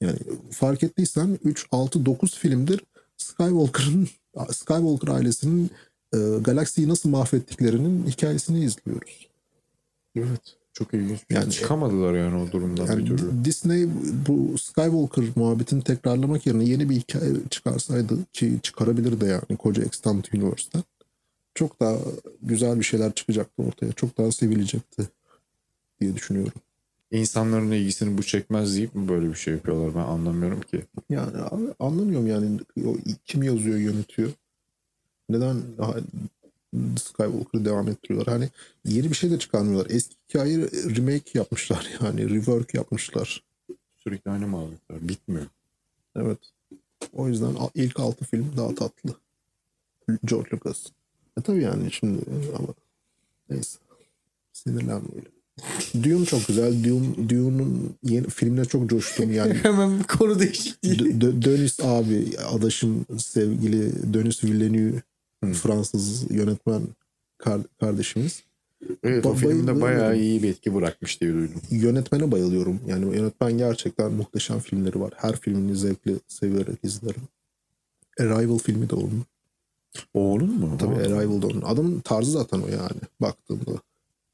[0.02, 0.20] Yani
[0.52, 2.84] fark ettiysen 3, 6, 9 filmdir
[3.18, 4.10] Skywalker'ın
[4.52, 5.72] Skywalker ailesinin
[6.14, 9.28] e, galaksiyi nasıl mahvettiklerinin hikayesini izliyoruz.
[10.16, 10.58] Evet.
[10.78, 11.20] Çok ilginç.
[11.30, 13.46] Yani- Yani çıkamadılar yani o durumdan Yani bir türlü.
[13.46, 13.88] Disney
[14.28, 20.26] bu Skywalker muhabbetini tekrarlamak yerine yeni bir hikaye çıkarsaydı ki çıkarabilir de yani koca Extended
[20.34, 20.84] Universe'den
[21.56, 21.98] çok daha
[22.42, 23.92] güzel bir şeyler çıkacaktı ortaya.
[23.92, 25.04] Çok daha sevilecekti
[26.02, 26.54] diye düşünüyorum.
[27.12, 30.82] İnsanların ilgisini bu çekmez deyip mi böyle bir şey yapıyorlar ben anlamıyorum ki.
[31.10, 31.38] Yani
[31.80, 34.30] anlamıyorum yani o kim yazıyor yönetiyor.
[35.30, 35.56] Neden
[36.98, 38.34] Skywalker'ı devam ettiriyorlar?
[38.34, 38.50] Hani
[38.86, 39.88] yeni bir şey de çıkarmıyorlar.
[39.90, 40.58] Eski hikayeyi
[40.96, 43.44] remake yapmışlar yani rework yapmışlar.
[43.98, 45.08] Sürekli aynı muhabbetler.
[45.10, 45.46] Bitmiyor.
[46.16, 46.40] Evet.
[47.14, 49.16] O yüzden ilk altı film daha tatlı.
[50.26, 50.86] George Lucas.
[51.38, 52.22] E tabii yani şimdi
[52.58, 52.68] ama
[53.50, 53.80] neyse.
[54.54, 55.32] Sinirlenmeyelim.
[56.04, 56.84] Dune çok güzel.
[56.84, 59.54] Dune, Dune'un yeni filmine çok coştum yani.
[59.64, 61.00] Hemen konu değişikliği.
[61.00, 65.02] D- D- Denis abi, adaşım sevgili Denis Villeneuve
[65.44, 65.54] Hı.
[65.54, 66.82] Fransız yönetmen
[67.38, 68.44] kar- kardeşimiz.
[69.04, 71.62] Evet o Ba- filmde bayağı iyi bir etki bırakmış diye duydum.
[71.70, 72.80] Yönetmene bayılıyorum.
[72.88, 75.14] Yani yönetmen gerçekten muhteşem filmleri var.
[75.18, 77.22] Her filmini zevkle severek izlerim.
[78.20, 79.26] Arrival filmi de onun.
[80.14, 80.78] Oğlun mu?
[80.80, 81.62] Tabii Aa, Arrival da onun.
[81.62, 83.02] Adamın tarzı zaten o yani.
[83.22, 83.72] Baktığımda.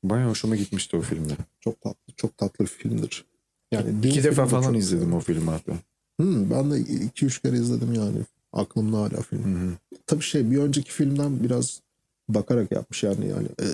[0.04, 1.34] Bayağı hoşuma gitmişti o filmde.
[1.60, 3.26] Çok tatlı, çok tatlı bir filmdir.
[3.72, 5.74] Yani İki defa falan çok izledim o filmi hatta.
[6.20, 8.18] Hmm, ben de iki üç kere izledim yani.
[8.54, 9.44] Aklımda hala film.
[9.44, 9.74] Hı hı.
[10.08, 11.82] Tabii şey bir önceki filmden biraz
[12.30, 13.66] bakarak yapmış yani yani e,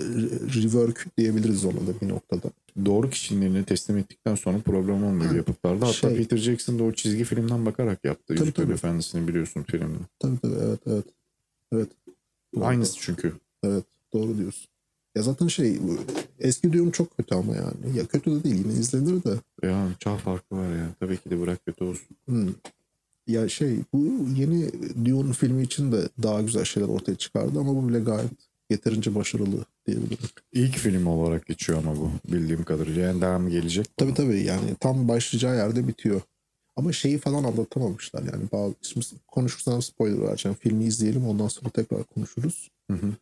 [0.62, 2.50] rework diyebiliriz ona da bir noktada.
[2.84, 5.86] Doğru kişinin eline teslim ettikten sonra problem olmuyor yapıtlarda.
[5.86, 8.24] Hatta Şey- Peter Jackson da o çizgi filmden bakarak yaptı.
[8.26, 8.74] Tabii, Yüzüklerin tabii.
[8.74, 9.98] Efendisi'ni biliyorsun filmini.
[10.18, 11.04] Tabii tabii evet evet.
[11.72, 11.88] Evet.
[12.54, 12.64] Doğru.
[12.64, 13.32] Aynısı çünkü.
[13.62, 14.66] Evet doğru diyorsun.
[15.16, 15.78] Ya zaten şey
[16.38, 17.96] eski Dune çok kötü ama yani.
[17.96, 19.34] Ya kötü de değil yine izlenir de.
[19.62, 20.88] Ya çağ farkı var ya.
[21.00, 22.16] Tabii ki de bırak kötü olsun.
[22.26, 22.48] Hmm.
[23.30, 24.70] Ya şey bu yeni
[25.04, 28.30] Dune filmi için de daha güzel şeyler ortaya çıkardı ama bu bile gayet
[28.70, 30.28] yeterince başarılı diyebilirim.
[30.52, 33.02] İlk film olarak geçiyor ama bu bildiğim kadarıyla.
[33.02, 33.96] Yani devamı gelecek.
[33.96, 36.20] Tabii tabii yani tam başlayacağı yerde bitiyor.
[36.76, 38.44] Ama şeyi falan anlatamamışlar yani.
[38.52, 40.56] Bazı, şimdi konuşursam spoiler vereceğim.
[40.60, 42.70] Filmi izleyelim ondan sonra tekrar konuşuruz.
[42.90, 43.12] Hı hı.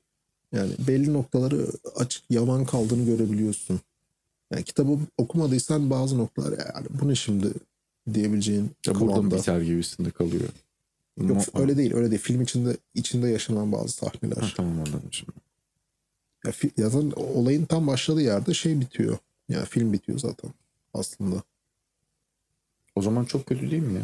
[0.52, 1.66] Yani belli noktaları
[1.96, 3.80] açık yaman kaldığını görebiliyorsun.
[4.52, 7.48] Yani kitabı okumadıysan bazı noktalar yani bu ne şimdi
[8.14, 9.36] diyebileceğin Ya burada kıvamda.
[9.36, 10.48] biter gibisinde kalıyor.
[11.20, 12.22] Yok Mo- öyle değil öyle değil.
[12.22, 14.36] Film içinde içinde yaşanan bazı sahneler.
[14.42, 15.32] Ha, tamam anladım şimdi.
[16.44, 19.18] Ya, fi- ya zaten olayın tam başladığı yerde şey bitiyor.
[19.48, 20.50] Yani film bitiyor zaten
[20.94, 21.42] aslında.
[22.96, 24.02] O zaman çok kötü değil mi ya?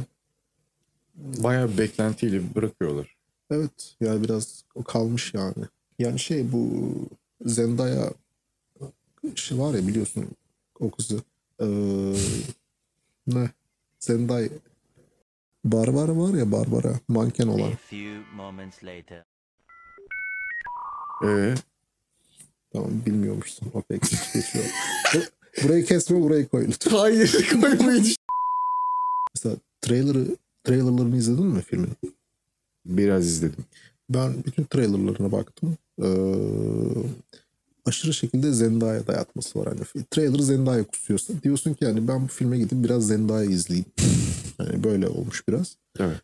[1.43, 3.17] Bayağı bir beklentiyle bırakıyorlar.
[3.51, 5.65] Evet yani biraz kalmış yani.
[5.99, 6.83] Yani şey bu
[7.45, 8.13] Zendaya
[9.35, 10.27] şey var ya biliyorsun
[10.81, 11.23] o kızı.
[11.61, 11.67] Ee,
[13.27, 13.51] ne?
[14.09, 14.49] Zendaya.
[15.65, 17.01] Barbara var ya Barbara.
[17.09, 17.71] Manken olan.
[21.25, 21.55] Ee,
[22.73, 23.69] Tamam bilmiyormuşsun.
[23.75, 24.65] Okey geç- geçiyor.
[25.15, 26.91] Bu- Burayı kesme burayı koy lütfen.
[26.97, 28.07] Hayır koymayın.
[29.35, 31.91] Mesela trailer'ı trailerlarını izledin mi filmin?
[32.87, 33.65] Biraz izledim.
[34.11, 35.77] Ben bütün trailerlarına baktım.
[36.03, 36.07] Ee,
[37.85, 39.69] aşırı şekilde Zendaya dayatması var.
[39.69, 43.87] Hani trailer Zendaya kusuyorsa diyorsun ki yani ben bu filme gidip biraz Zendaya izleyeyim.
[44.59, 45.77] Yani böyle olmuş biraz.
[46.01, 46.17] Evet.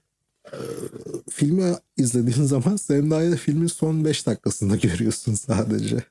[1.30, 6.04] Filmi izlediğin zaman Zendaya filmin son 5 dakikasında görüyorsun sadece.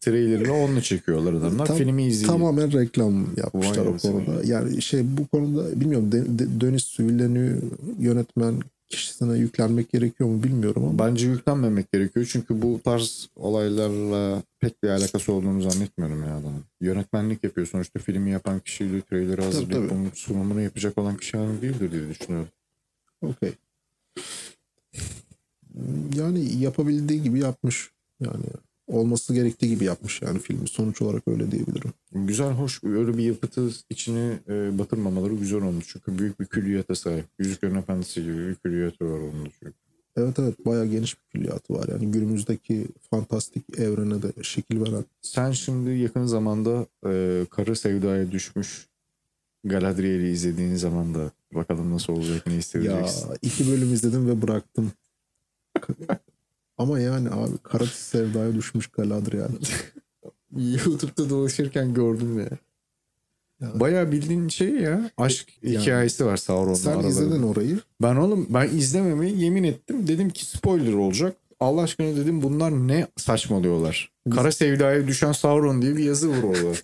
[0.00, 1.66] Trailer'ını onunla çekiyorlar adamlar.
[1.66, 2.26] Tam- Filmi izleyin.
[2.26, 4.44] Tamamen reklam yapmışlar Vay o konuda.
[4.44, 6.60] Yani şey bu konuda bilmiyorum De- De-
[7.00, 7.58] Villeneuve
[7.98, 8.54] yönetmen
[8.88, 12.28] kişisine yüklenmek gerekiyor mu bilmiyorum ama Bence yüklenmemek gerekiyor.
[12.32, 16.64] Çünkü bu tarz olaylarla pek bir alakası olduğunu zannetmiyorum ya adamın.
[16.80, 17.66] Yönetmenlik yapıyor.
[17.66, 20.00] Sonuçta filmi yapan kişiyle trailer'ı hazırlayıp tabii.
[20.00, 22.48] bunun sunumunu yapacak olan kişi aynı değildir diye düşünüyorum.
[23.22, 23.52] Okey.
[26.16, 27.90] Yani yapabildiği gibi yapmış.
[28.20, 28.44] Yani
[28.86, 30.68] olması gerektiği gibi yapmış yani filmi.
[30.68, 31.92] Sonuç olarak öyle diyebilirim.
[32.12, 32.84] Güzel, hoş.
[32.84, 35.84] Öyle bir yapıtı içine e, batırmamaları güzel olmuş.
[35.88, 37.24] Çünkü büyük bir külliyata sahip.
[37.38, 39.72] Yüzüklerin Efendisi gibi bir külliyatı var onun çünkü.
[40.16, 41.88] Evet evet bayağı geniş bir külliyatı var.
[41.88, 45.04] Yani günümüzdeki fantastik evrene de şekil veren.
[45.22, 48.86] Sen şimdi yakın zamanda e, Karı Sevda'ya düşmüş
[49.64, 53.28] Galadriel'i izlediğin zaman da bakalım nasıl olacak, ne Ya hissedeceksin.
[53.42, 54.92] iki bölüm izledim ve bıraktım.
[56.78, 59.48] Ama yani abi Karat sevdaya düşmüş Galadriel.
[60.56, 62.48] YouTube'da dolaşırken gördüm ya.
[63.60, 63.80] Ya.
[63.80, 65.10] Bayağı bildiğin şey ya.
[65.16, 67.08] Aşk Yani- hikayesi var Sauron'la Sen aralarında.
[67.10, 67.78] izledin orayı.
[68.02, 70.06] Ben oğlum ben izlememeyi yemin ettim.
[70.08, 71.36] Dedim ki spoiler olacak.
[71.60, 74.12] Allah aşkına dedim bunlar ne saçmalıyorlar.
[74.34, 76.76] Kara Sevda'ya düşen Sauron diye bir yazı var orada.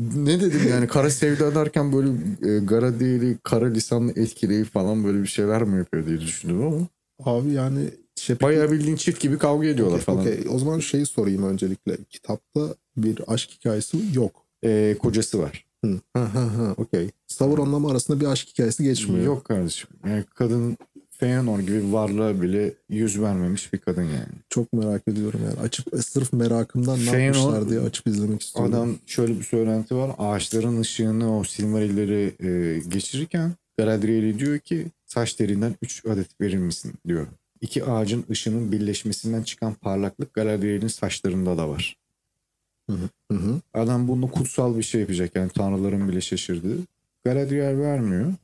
[0.00, 2.08] ne dedim yani Kara Sevda derken böyle
[2.56, 6.86] e, Galadriel'i kara lisanla etkileyip falan böyle bir şeyler mi yapıyor diye düşündüm ama.
[7.24, 7.90] Abi yani
[8.26, 10.20] şey Bayağı bildiğin çift gibi kavga ediyorlar Okey, falan.
[10.20, 10.44] okey.
[10.50, 11.96] O zaman şeyi sorayım öncelikle.
[12.10, 12.60] Kitapta
[12.96, 14.42] bir aşk hikayesi yok.
[14.64, 15.66] E, kocası var.
[15.84, 16.00] Hı.
[16.12, 17.10] Ha ha ha okey.
[17.26, 19.24] Sauron'la mı arasında bir aşk hikayesi geçmiyor.
[19.26, 19.88] Yok kardeşim.
[20.06, 20.76] Yani kadın
[21.10, 24.28] Feanor gibi varlığa bile yüz vermemiş bir kadın yani.
[24.50, 25.60] Çok merak ediyorum yani.
[25.60, 28.74] Açıp e, sırf merakımdan ne Feanor- yapmışlar diye açıp izlemek istiyorum.
[28.74, 30.10] Adam şöyle bir söylenti var.
[30.18, 36.92] Ağaçların ışığını o Silmarilleri e, geçirirken Galadriel'e diyor ki saç terinden 3 adet verir misin
[37.08, 37.26] diyor.
[37.66, 41.96] İki ağacın ışının birleşmesinden çıkan parlaklık Galadriel'in saçlarında da var.
[42.90, 42.96] Hı
[43.32, 43.60] hı.
[43.74, 46.78] Adam bunu kutsal bir şey yapacak yani tanrıların bile şaşırdığı.
[47.24, 48.34] Galadriel vermiyor.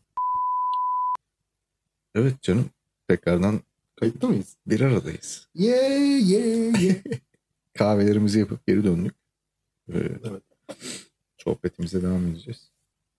[2.15, 2.65] Evet canım.
[3.09, 3.61] Tekrardan
[4.01, 4.57] Kayıtta mıyız?
[4.67, 5.49] bir aradayız.
[5.55, 6.97] Yeah yeah yeah.
[7.75, 9.15] Kahvelerimizi yapıp geri döndük.
[9.89, 10.43] Ee, Evet.
[11.39, 12.71] Sohbetimize devam edeceğiz.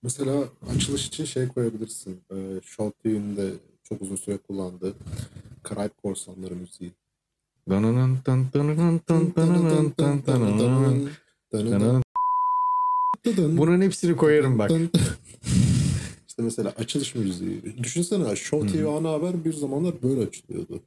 [0.02, 0.44] Mesela
[0.76, 2.22] açılış için şey koyabilirsin.
[2.32, 3.52] Ee, Shotuy'un de
[3.94, 4.96] çok uzun süre kullandığı
[5.64, 6.92] Karayip Korsanları müziği.
[13.38, 14.72] Bunun hepsini koyarım bak.
[16.28, 17.78] İşte mesela açılış müziği.
[17.84, 20.82] Düşünsene Show TV ana haber bir zamanlar böyle açılıyordu.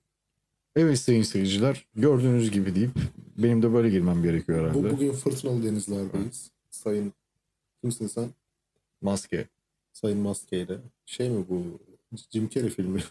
[0.77, 2.91] Evet sayın seyirciler gördüğünüz gibi deyip
[3.39, 4.91] benim de böyle girmem gerekiyor Bu, herhalde.
[4.97, 6.51] bugün fırtınalı denizlerdeyiz.
[6.71, 7.13] Sayın
[7.81, 8.29] kimsin sen?
[9.01, 9.49] Maske.
[9.93, 10.79] Sayın Maskeyle.
[11.07, 11.86] Şey mi bu?
[12.33, 13.01] Jim Carrey filmi.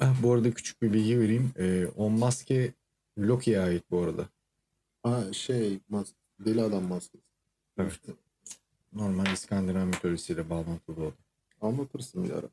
[0.00, 1.52] Ah, bu arada küçük bir bilgi vereyim.
[1.58, 2.72] Ee, o maske
[3.18, 4.28] Loki'ye ait bu arada.
[5.02, 6.08] Ha şey mas
[6.40, 7.24] deli adam maskesi.
[7.78, 8.00] Evet.
[8.92, 11.14] Normal İskandinav mitolojisiyle bağlantılı oldu.
[11.60, 12.46] Anlatırsın bir ara.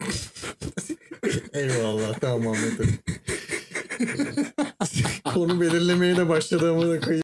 [1.52, 2.98] Eyvallah tamam anladım.
[5.34, 7.22] Konu belirlemeye de başladı ama da koyayım.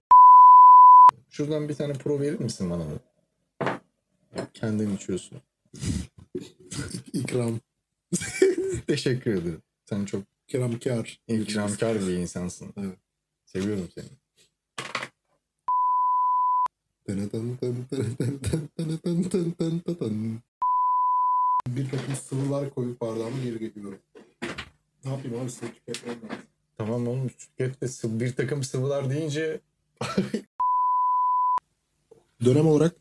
[1.31, 2.85] Şuradan bir tane pro verir misin bana?
[4.55, 5.39] Kendin içiyorsun.
[7.15, 7.61] İkram.
[8.87, 9.63] Teşekkür ederim.
[9.85, 11.21] Sen çok ikramkar.
[11.29, 12.73] İkramkar bir insansın.
[12.77, 12.99] Evet.
[13.45, 14.07] Seviyorum seni.
[21.69, 23.99] Bir takım sıvılar koyup bardağıma geri geliyorum.
[25.05, 26.45] Ne yapayım abi sıvı tüketmem lazım.
[26.79, 29.61] Tamam oğlum tüket sıvı, bir takım sıvılar deyince...
[32.45, 32.95] Dönem olarak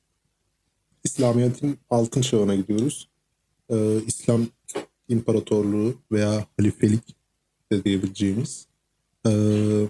[1.03, 3.12] İslamiyet'in altın çağına gidiyoruz.
[3.73, 4.47] Ee, İslam
[5.09, 7.15] İmparatorluğu veya halifelik
[7.71, 8.67] de diyebileceğimiz.
[9.27, 9.87] Ee,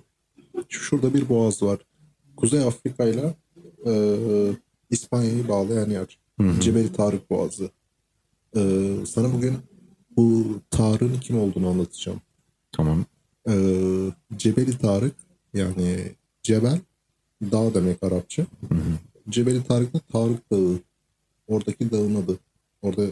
[0.70, 1.80] şurada bir boğaz var.
[2.38, 3.36] Kuzey Afrika ile
[3.86, 3.94] e,
[4.90, 6.20] İspanya'yı bağlayan yer.
[6.60, 7.70] Cebel Tarık Boğazı.
[8.56, 9.54] Ee, sana bugün
[10.18, 12.22] bu Tarık'ın kim olduğunu anlatacağım.
[12.72, 13.06] Tamam.
[13.50, 15.16] Ee, Cebeli Tarık
[15.54, 16.12] yani
[16.44, 16.80] Cebel
[17.42, 18.46] dağ demek Arapça.
[19.30, 20.80] Cebeli Tarık da Tarık Dağı.
[21.48, 22.40] Oradaki dağın adı.
[22.82, 23.06] Orada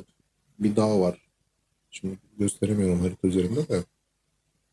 [0.64, 1.22] bir dağ var.
[1.92, 3.84] Şimdi gösteremiyorum harita üzerinde de.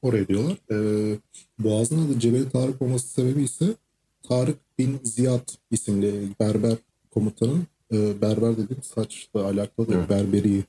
[0.02, 0.58] Oraya diyorlar.
[0.70, 1.18] Ee,
[1.58, 3.74] Boğaz'ın adı Cebeli Tarık olması sebebi ise
[4.22, 6.76] Tarık bin Ziyad isimli Berber
[7.10, 10.10] komutanın e, Berber dediğim saçla alakalı Evet.
[10.10, 10.64] Berberi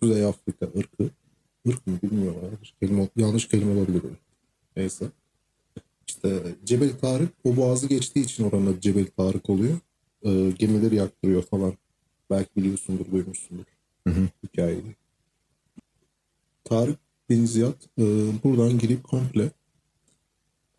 [0.00, 1.10] Kuzey Afrika ırkı.
[1.64, 2.40] Irk mı bilmiyorum.
[2.42, 4.02] Yanlış kelime, yanlış kelime olabilir.
[4.76, 5.06] Neyse.
[6.08, 9.78] İşte Cebel Tarık o boğazı geçtiği için oranın adı Cebel Tarık oluyor.
[10.22, 11.72] Ee, gemileri yaktırıyor falan.
[12.30, 13.71] Belki biliyorsundur, duymuşsundur
[14.06, 14.28] Hı hı.
[14.44, 14.96] hikayeyi.
[16.64, 18.04] Tarık bin Ziyad e,
[18.44, 19.50] buradan girip komple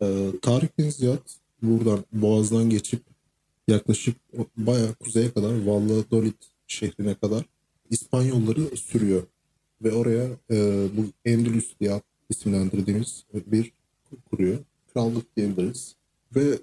[0.02, 1.28] e, Tarık bin Ziyad
[1.62, 3.02] buradan boğazdan geçip
[3.68, 4.16] yaklaşık
[4.56, 7.44] bayağı kuzeye kadar Valladolid şehrine kadar
[7.90, 9.22] İspanyolları sürüyor.
[9.82, 13.72] Ve oraya e, bu Endülüs diye isimlendirdiğimiz bir
[14.30, 14.58] kuruyor.
[14.92, 15.96] Krallık diyebiliriz.
[16.36, 16.58] Ve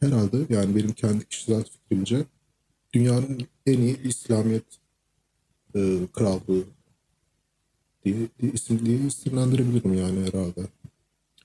[0.00, 2.24] herhalde yani benim kendi kişisel fikrimce
[2.92, 4.64] dünyanın en iyi İslamiyet
[5.76, 6.64] e, krallığı
[8.04, 10.60] diye, diye, isim, diye isimlendirebilirim yani herhalde.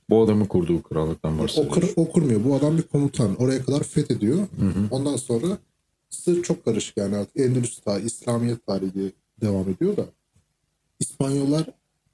[0.10, 1.74] Bu adamın kurduğu krallıktan O, bahsediyoruz.
[1.74, 2.44] kır- o kurmuyor.
[2.44, 3.36] Bu adam bir komutan.
[3.36, 4.38] Oraya kadar fethediyor.
[4.38, 4.88] Hı hı.
[4.92, 5.58] Ondan sonra
[6.10, 10.06] sır çok karışık yani artık Endülüs tarihi, İslamiyet tarihi diye devam ediyor da
[11.00, 11.66] İspanyollar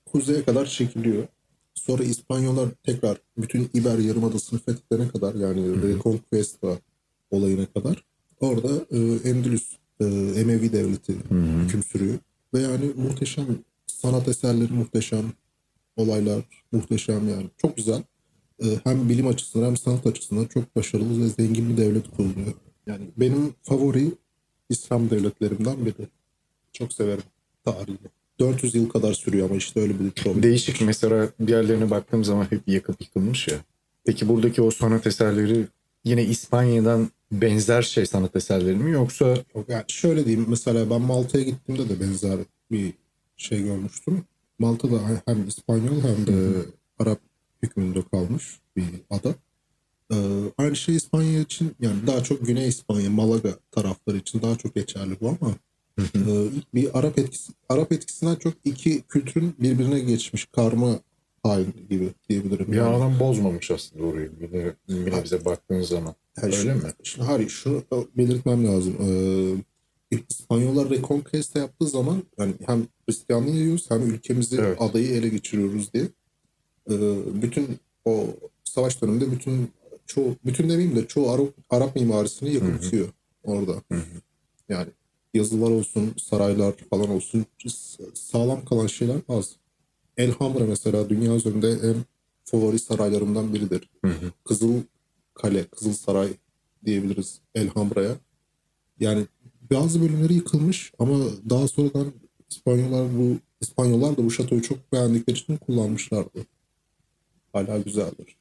[0.06, 1.28] kuzeye kadar çekiliyor.
[1.74, 6.78] Sonra İspanyollar tekrar bütün İber Yarımadası'nı fethedene kadar yani Reconquista
[7.32, 8.04] olayına kadar
[8.40, 8.98] orada e,
[9.30, 10.06] Endülüs e,
[10.36, 11.64] Emevi devleti Hı hı.
[11.64, 12.18] hüküm sürüyor.
[12.54, 13.46] Ve yani muhteşem
[13.88, 15.26] sanat eserleri muhteşem,
[15.96, 17.46] olaylar muhteşem yani.
[17.58, 18.04] Çok güzel.
[18.64, 22.54] Ee, hem bilim açısından hem sanat açısından çok başarılı ve zengin bir devlet kuruluyor.
[22.88, 24.12] Yani benim favori
[24.70, 26.08] İslam devletlerimden biri.
[26.74, 27.24] Çok severim
[27.66, 27.98] tarihini.
[28.40, 30.44] 400 yıl kadar sürüyor ama işte öyle bir problem.
[30.44, 33.58] Değişik mesela diğerlerine baktığım zaman hep yakıp yıkılmış ya.
[34.06, 35.66] Peki buradaki o sanat eserleri
[36.04, 41.44] yine İspanya'dan benzer şey sanat eserleri mi yoksa Yok, Yani şöyle diyeyim mesela ben Malta'ya
[41.44, 42.40] gittiğimde de benzer
[42.72, 42.94] bir
[43.38, 44.24] şey görmüştüm.
[44.60, 46.66] Malta'da hem İspanyol hem de
[47.00, 47.20] Arap
[47.64, 49.36] hükmünde kalmış bir ada.
[50.14, 50.16] Ee,
[50.58, 55.18] aynı şey İspanya için yani daha çok Güney İspanya, Malaga tarafları için daha çok geçerli
[55.22, 55.56] bu ama
[56.00, 56.06] e,
[56.74, 61.00] bir Arap etkisi Arap etkisinden çok iki kültürün birbirine geçmiş karma
[61.48, 62.72] hali gibi diyebilirim.
[62.72, 66.16] bir Yani- adam bozmamış aslında orayı yine, yine bize baktığın zaman.
[66.38, 66.92] Yani Öyle şimdi, mi?
[67.04, 67.84] Şimdi hayır şunu
[68.18, 68.96] belirtmem lazım.
[70.12, 74.82] Ee, İspanyollar Reconquista yaptığı zaman yani hem Hristiyanlığı yayıyoruz hem ülkemizi Evet.
[74.82, 76.04] adayı ele geçiriyoruz diye.
[76.90, 76.94] Ee,
[77.42, 77.68] bütün
[78.06, 78.28] o
[78.64, 79.72] savaş döneminde bütün
[80.06, 83.08] çoğu bütün demeyeyim de çoğu Arap, Arap mimarisini yakıtıyor
[83.44, 83.72] orada.
[83.92, 83.98] hı.
[84.70, 84.88] Yani
[85.34, 87.46] yazılar olsun, saraylar falan olsun
[88.14, 89.56] sağlam kalan şeyler az.
[90.18, 91.96] Elhamra mesela dünya üzerinde en
[92.44, 93.90] favori saraylarımdan biridir.
[94.06, 94.32] Hı hı.
[94.46, 94.82] Kızıl
[95.34, 96.30] Kale, Kızıl Saray
[96.86, 98.16] diyebiliriz Elhamra'ya.
[99.00, 99.26] Yani
[99.72, 102.14] bazı bölümleri yıkılmış ama daha sonradan
[102.50, 106.46] İspanyollar bu İspanyollar da bu şatoyu çok beğendikleri için kullanmışlardı.
[107.54, 108.38] Hala güzeldir.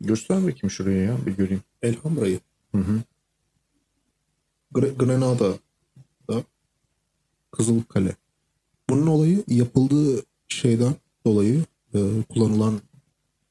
[0.00, 1.62] Göster bakayım şuraya ya bir göreyim.
[1.82, 2.40] Elhamra'yı
[2.72, 3.02] Hı hı.
[4.74, 6.42] Gre- Grenada'da
[7.50, 8.16] Kızıl Kale.
[8.90, 10.94] Bunun olayı yapıldığı şeyden
[11.26, 12.80] dolayı e, kullanılan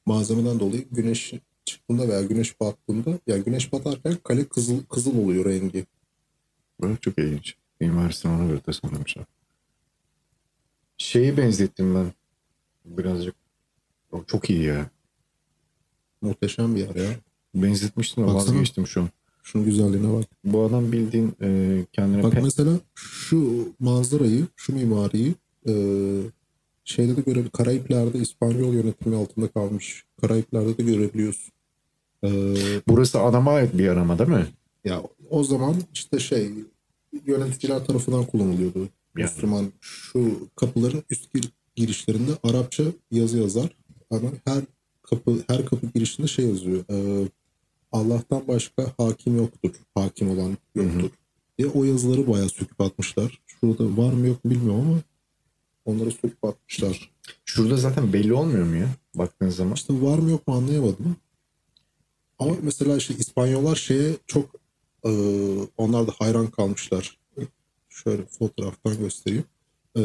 [0.06, 1.32] malzemeden dolayı güneş
[1.64, 5.86] çıktığında veya güneş battığında yani güneş batarken kale kızıl kızıl oluyor rengi.
[6.80, 7.56] Böyle çok ilginç.
[7.80, 9.24] Mimarisini ona göre tasarlamışlar.
[10.98, 12.12] Şeyi benzettim ben.
[12.84, 13.34] Birazcık.
[14.12, 14.90] O çok iyi ya.
[16.20, 17.10] Muhteşem bir yer ya.
[17.54, 18.54] Benzetmiştim ama Baksana.
[18.54, 19.08] vazgeçtim şu an.
[19.42, 20.24] Şunun güzelliğine bak.
[20.44, 25.34] Bu adam bildiğin e, kendine Bak mesela şu manzarayı, şu mimariyi
[25.68, 25.72] e,
[26.84, 30.04] şeyde de göre Karayipler'de İspanyol yönetimi altında kalmış.
[30.20, 31.52] Karayipler'de de görebiliyorsun.
[32.24, 32.28] E,
[32.88, 34.46] Burası adama ait bir yer ama değil mi?
[34.84, 36.50] ya o zaman işte şey
[37.26, 38.78] yöneticiler tarafından kullanılıyordu.
[38.78, 38.88] Yani.
[39.30, 43.76] Müslüman şu kapıların üst gir- girişlerinde Arapça yazı yazar.
[44.10, 44.62] Ama her
[45.02, 46.84] kapı her kapı girişinde şey yazıyor.
[46.90, 47.28] e,
[47.92, 49.70] Allah'tan başka hakim yoktur.
[49.94, 51.10] Hakim olan yoktur.
[51.58, 53.40] diye o yazıları bayağı söküp atmışlar.
[53.46, 54.98] Şurada var mı yok mu bilmiyorum ama
[55.84, 57.10] onları söküp atmışlar.
[57.44, 58.88] Şurada zaten belli olmuyor mu ya?
[59.14, 59.74] Baktığın zaman.
[59.74, 61.16] İşte var mı yok mu anlayamadım.
[62.38, 64.50] Ama mesela işte İspanyollar şeye çok
[65.04, 65.10] e,
[65.76, 67.18] onlar da hayran kalmışlar.
[67.88, 69.44] Şöyle fotoğraftan göstereyim.
[69.96, 70.02] E,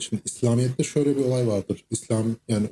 [0.00, 1.84] şimdi İslamiyet'te şöyle bir olay vardır.
[1.90, 2.66] İslam yani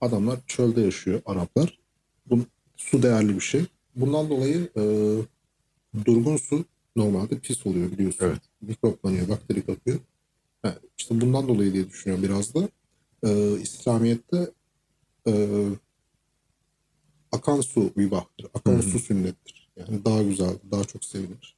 [0.00, 1.78] adamlar çölde yaşıyor Araplar.
[2.26, 2.38] Bu
[2.76, 3.64] su değerli bir şey.
[3.96, 4.82] Bundan dolayı e,
[6.04, 6.64] durgun su
[6.96, 8.24] normalde pis oluyor biliyorsun.
[8.24, 8.40] Evet.
[8.60, 9.98] Mikroplanıyor, bakteri kapıyor.
[10.62, 12.68] Ha, işte bundan dolayı diye düşünüyorum biraz da.
[13.24, 14.50] E, İslamiyet'te
[15.28, 15.64] e,
[17.32, 18.46] akan su mübahtır.
[18.54, 18.82] Akan Hı hı.
[18.82, 19.70] su sünnettir.
[19.76, 21.56] Yani daha güzel, daha çok sevilir.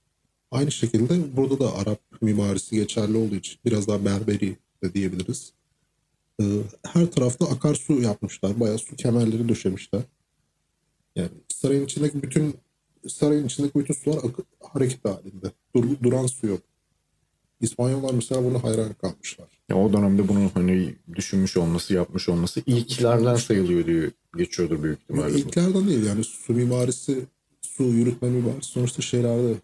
[0.50, 5.52] Aynı şekilde burada da Arap mimarisi geçerli olduğu için biraz daha berberi de diyebiliriz.
[6.40, 6.44] Ee,
[6.86, 8.60] her tarafta akarsu yapmışlar.
[8.60, 10.02] Bayağı su kemerleri döşemişler.
[11.16, 12.56] Yani sarayın içindeki bütün
[13.08, 14.18] sarayın içindeki bütün sular
[14.60, 15.52] hareket halinde.
[15.76, 16.60] Dur- duran su yok.
[17.64, 19.48] İspanyollar mesela buna hayran kalmışlar.
[19.68, 25.38] Ya o dönemde bunu hani düşünmüş olması, yapmış olması ilklerden sayılıyor diye geçiyordur büyük ihtimalle.
[25.38, 27.18] İlklerden değil yani su mimarisi,
[27.60, 29.54] su yürütme mimarisi sonuçta şeylerde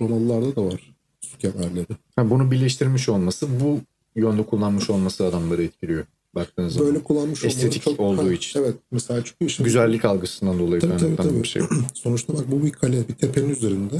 [0.00, 1.86] Romalılarda da var su kemerleri.
[2.16, 3.80] Ha, bunu birleştirmiş olması, bu
[4.16, 6.04] yönde kullanmış olması adamları etkiliyor.
[6.34, 6.88] Baktığın zaman.
[6.88, 8.60] Böyle kullanmış olmaları Estetik olduğu için.
[8.60, 11.42] Evet mesela çünkü şimdi Güzellik algısından dolayı Tabii, tabii, tabii.
[11.42, 11.62] bir şey.
[11.94, 13.96] sonuçta bak bu bir kale bir tepenin üzerinde.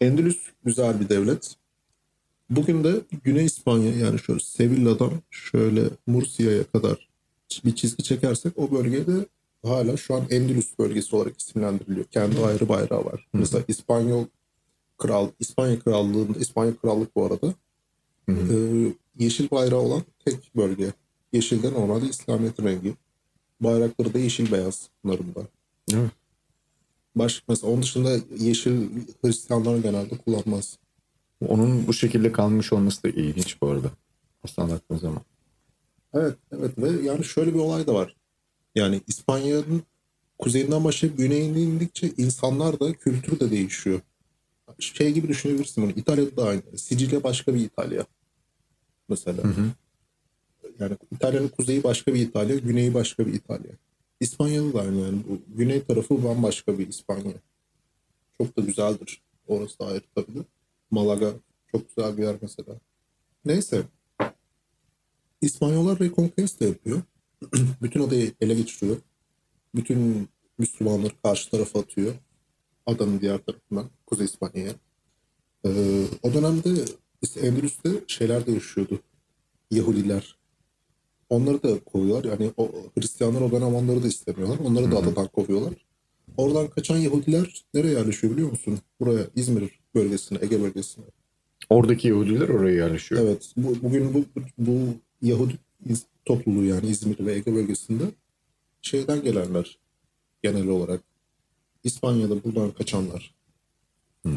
[0.00, 1.54] Endülüs güzel bir devlet.
[2.50, 7.08] Bugün de Güney İspanya yani şöyle Sevilla'dan şöyle Mursia'ya kadar
[7.64, 9.26] bir çizgi çekersek o bölgede
[9.62, 12.06] hala şu an Endülüs bölgesi olarak isimlendiriliyor.
[12.06, 13.28] Kendi ayrı bayrağı var.
[13.32, 14.24] Mesela İspanyol
[14.98, 17.54] Kral, İspanya Krallığı'nda, İspanya Krallık bu arada
[18.28, 18.54] Hı hı.
[18.54, 20.92] e, yeşil bayrağı olan tek bölge.
[21.32, 22.94] Yeşil de normalde İslamiyet'in rengi.
[23.60, 25.40] Bayrakları da yeşil beyaz bunların da.
[25.90, 26.10] Değil mi?
[27.16, 28.88] Baş, mesela onun dışında yeşil
[29.22, 30.78] Hristiyanlar genelde kullanmaz.
[31.46, 33.90] Onun bu şekilde kalmış olması da ilginç bu arada.
[34.44, 35.22] Aslında baktığın zaman.
[36.14, 38.16] Evet, evet ve yani şöyle bir olay da var.
[38.74, 39.82] Yani İspanya'nın
[40.38, 44.00] kuzeyinden başlayıp güneyine indikçe insanlar da kültür de değişiyor.
[44.78, 45.90] Şey gibi düşünebilirsin bunu.
[45.90, 46.62] İtalya'da da aynı.
[46.76, 48.06] Sicilya başka bir İtalya.
[49.08, 49.44] Mesela.
[49.44, 49.70] Hı hı.
[50.78, 53.70] Yani İtalya'nın kuzeyi başka bir İtalya, güneyi başka bir İtalya.
[54.20, 55.18] İspanya'da da aynı yani.
[55.28, 57.32] Bu güney tarafı bambaşka bir İspanya.
[58.38, 59.22] Çok da güzeldir.
[59.46, 60.38] Orası da ayrı tabii de.
[60.90, 61.32] Malaga
[61.72, 62.80] çok güzel bir yer mesela.
[63.44, 63.82] Neyse.
[65.40, 67.02] İspanyollar Reconquista yapıyor.
[67.82, 68.96] Bütün adayı ele geçiriyor.
[69.74, 72.14] Bütün Müslümanları karşı tarafa atıyor.
[72.86, 73.90] Adanın diğer tarafından.
[74.06, 74.72] Kuzey İspanya'ya.
[75.64, 76.70] Ee, o dönemde
[77.22, 79.00] işte Endülüs'te şeyler de yaşıyordu.
[79.70, 80.38] Yahudiler.
[81.28, 82.24] Onları da kovuyorlar.
[82.24, 84.58] Yani o Hristiyanlar o dönem onları da istemiyorlar.
[84.58, 84.98] Onları da Hı hı.
[84.98, 85.74] adadan kovuyorlar.
[86.36, 88.78] Oradan kaçan Yahudiler nereye yerleşiyor biliyor musun?
[89.00, 91.04] Buraya İzmir bölgesine, Ege bölgesine.
[91.70, 93.22] Oradaki Yahudiler oraya yerleşiyor.
[93.22, 93.52] Evet.
[93.56, 94.24] Bu, bugün bu,
[94.58, 94.78] bu
[95.22, 95.58] Yahudi
[96.24, 98.04] topluluğu yani İzmir ve Ege bölgesinde
[98.82, 99.78] şeyden gelenler
[100.42, 101.00] genel olarak.
[101.84, 103.34] İspanya'da buradan kaçanlar.
[104.26, 104.32] Hı.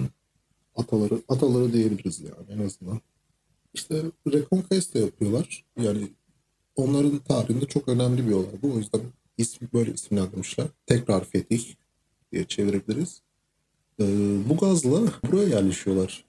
[0.75, 3.01] Ataları, ataları diyebiliriz yani en azından.
[3.73, 5.65] İşte Reconquista yapıyorlar.
[5.81, 6.07] Yani
[6.75, 8.73] onların tarihinde çok önemli bir olay bu.
[8.73, 9.01] O yüzden
[9.37, 10.67] ismi böyle isimlendirmişler.
[10.85, 11.73] Tekrar fetih
[12.31, 13.21] diye çevirebiliriz.
[14.01, 16.25] Ee, bu gazla buraya yerleşiyorlar.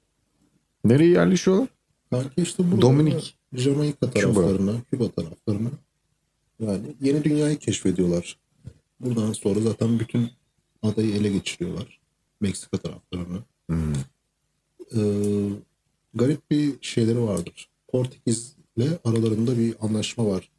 [0.84, 1.68] Nereye yerleşiyorlar?
[2.12, 3.38] Belki işte burada Dominik.
[3.52, 5.70] Jamaika taraflarına, Küba taraflarına.
[6.60, 8.38] Yani yeni dünyayı keşfediyorlar.
[9.00, 10.30] Buradan sonra zaten bütün
[10.82, 12.00] adayı ele geçiriyorlar.
[12.40, 13.38] Meksika taraflarına.
[13.66, 13.94] Hmm.
[14.96, 15.00] Ee,
[16.14, 17.68] garip bir şeyleri vardır.
[17.88, 20.50] Portekiz'le aralarında bir anlaşma var.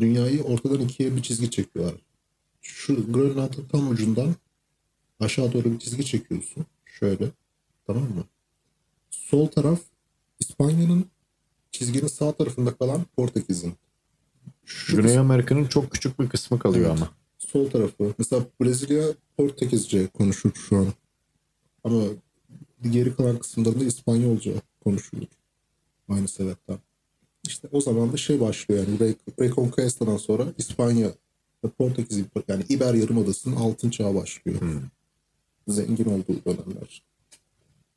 [0.00, 1.94] Dünyayı ortadan ikiye bir çizgi çekiyorlar.
[2.62, 4.34] Şu Grönland'ın tam ucundan
[5.20, 6.66] aşağı doğru bir çizgi çekiyorsun.
[6.86, 7.28] Şöyle.
[7.86, 8.24] Tamam mı?
[9.10, 9.80] Sol taraf
[10.40, 11.06] İspanya'nın
[11.70, 13.74] çizginin sağ tarafında kalan Portekiz'in.
[14.64, 16.98] Şu Güney Amerika'nın çok küçük bir kısmı kalıyor Evet.
[17.02, 17.10] ama.
[17.38, 18.14] sol tarafı.
[18.18, 19.04] Mesela Brezilya
[19.36, 20.86] Portekizce konuşur şu an.
[21.84, 22.04] Ama
[22.90, 24.52] geri kalan kısımlarında İspanyolca
[24.84, 25.26] konuşulur.
[26.08, 26.78] Aynı sebepten.
[27.48, 31.08] İşte o zaman da şey başlıyor yani Re- Reconquista'dan sonra İspanya
[31.64, 34.60] ve Portekiz yani İber Yarımadası'nın altın çağı başlıyor.
[34.60, 34.80] Hmm.
[35.68, 37.02] Zengin olduğu dönemler.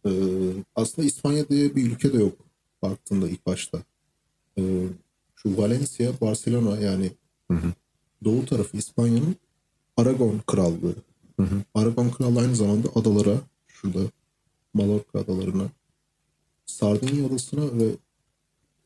[0.06, 2.34] Ee, aslında İspanya diye bir ülke de yok
[2.82, 3.80] baktığında ilk başta.
[4.58, 4.62] Ee,
[5.36, 7.12] şu Valencia, Barcelona yani
[7.52, 7.74] Hı hı.
[8.24, 9.36] doğu tarafı İspanya'nın
[9.98, 10.96] Aragon Krallığı.
[11.38, 11.64] Hı hı.
[11.76, 14.00] Aragon Krallığı aynı zamanda adalara, şurada
[14.74, 15.70] Mallorca adalarına,
[16.66, 17.90] Sardinya adasına ve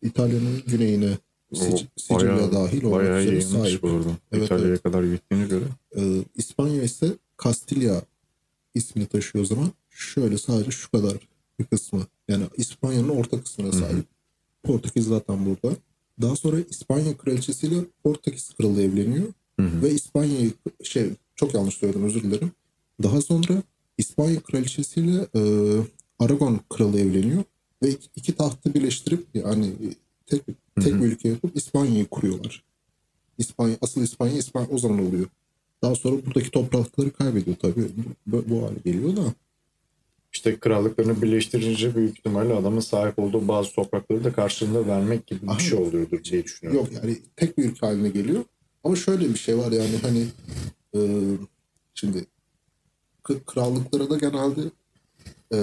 [0.01, 1.17] İtalya'nın güneyine,
[1.53, 3.83] Sic- Sicilya bayağı- dahil olmak üzere sahip.
[3.83, 4.09] bu arada.
[4.31, 4.83] Evet, İtalya'ya evet.
[4.83, 5.65] kadar gittiğine göre.
[5.97, 8.01] Ee, İspanya ise Kastilya
[8.75, 9.71] ismini taşıyor o zaman.
[9.89, 11.27] Şöyle sadece şu kadar
[11.59, 12.07] bir kısmı.
[12.27, 13.77] Yani İspanya'nın orta kısmına hı.
[13.77, 14.05] sahip.
[14.63, 15.77] Portekiz zaten burada.
[16.21, 19.27] Daha sonra İspanya kraliçesiyle Portekiz kralı evleniyor.
[19.59, 19.81] Hı hı.
[19.81, 20.53] Ve İspanya'yı
[20.83, 22.51] şey çok yanlış söyledim özür dilerim.
[23.03, 23.63] Daha sonra
[23.97, 25.41] İspanya kraliçesiyle e,
[26.19, 27.43] Aragon kralı evleniyor
[27.83, 29.73] ve iki, iki tahtı birleştirip yani
[30.25, 30.45] tek
[30.75, 31.01] tek Hı hı.
[31.01, 32.63] bir ülke yapıp İspanya'yı kuruyorlar.
[33.37, 35.27] İspanya asıl İspanya İspanya o zaman oluyor.
[35.83, 37.87] Daha sonra buradaki toprakları kaybediyor tabii.
[38.27, 39.33] Bu, bu hale geliyor da.
[40.33, 45.47] İşte krallıklarını birleştirince büyük ihtimalle adamın sahip olduğu bazı toprakları da karşılığında vermek gibi bir
[45.47, 45.59] Aha.
[45.59, 46.81] şey oluyordur diye düşünüyorum.
[46.83, 48.43] Yok yani tek bir ülke haline geliyor.
[48.83, 50.25] Ama şöyle bir şey var yani hani
[50.95, 50.99] e,
[51.93, 52.25] şimdi
[53.45, 54.61] krallıklara da genelde
[55.53, 55.57] e,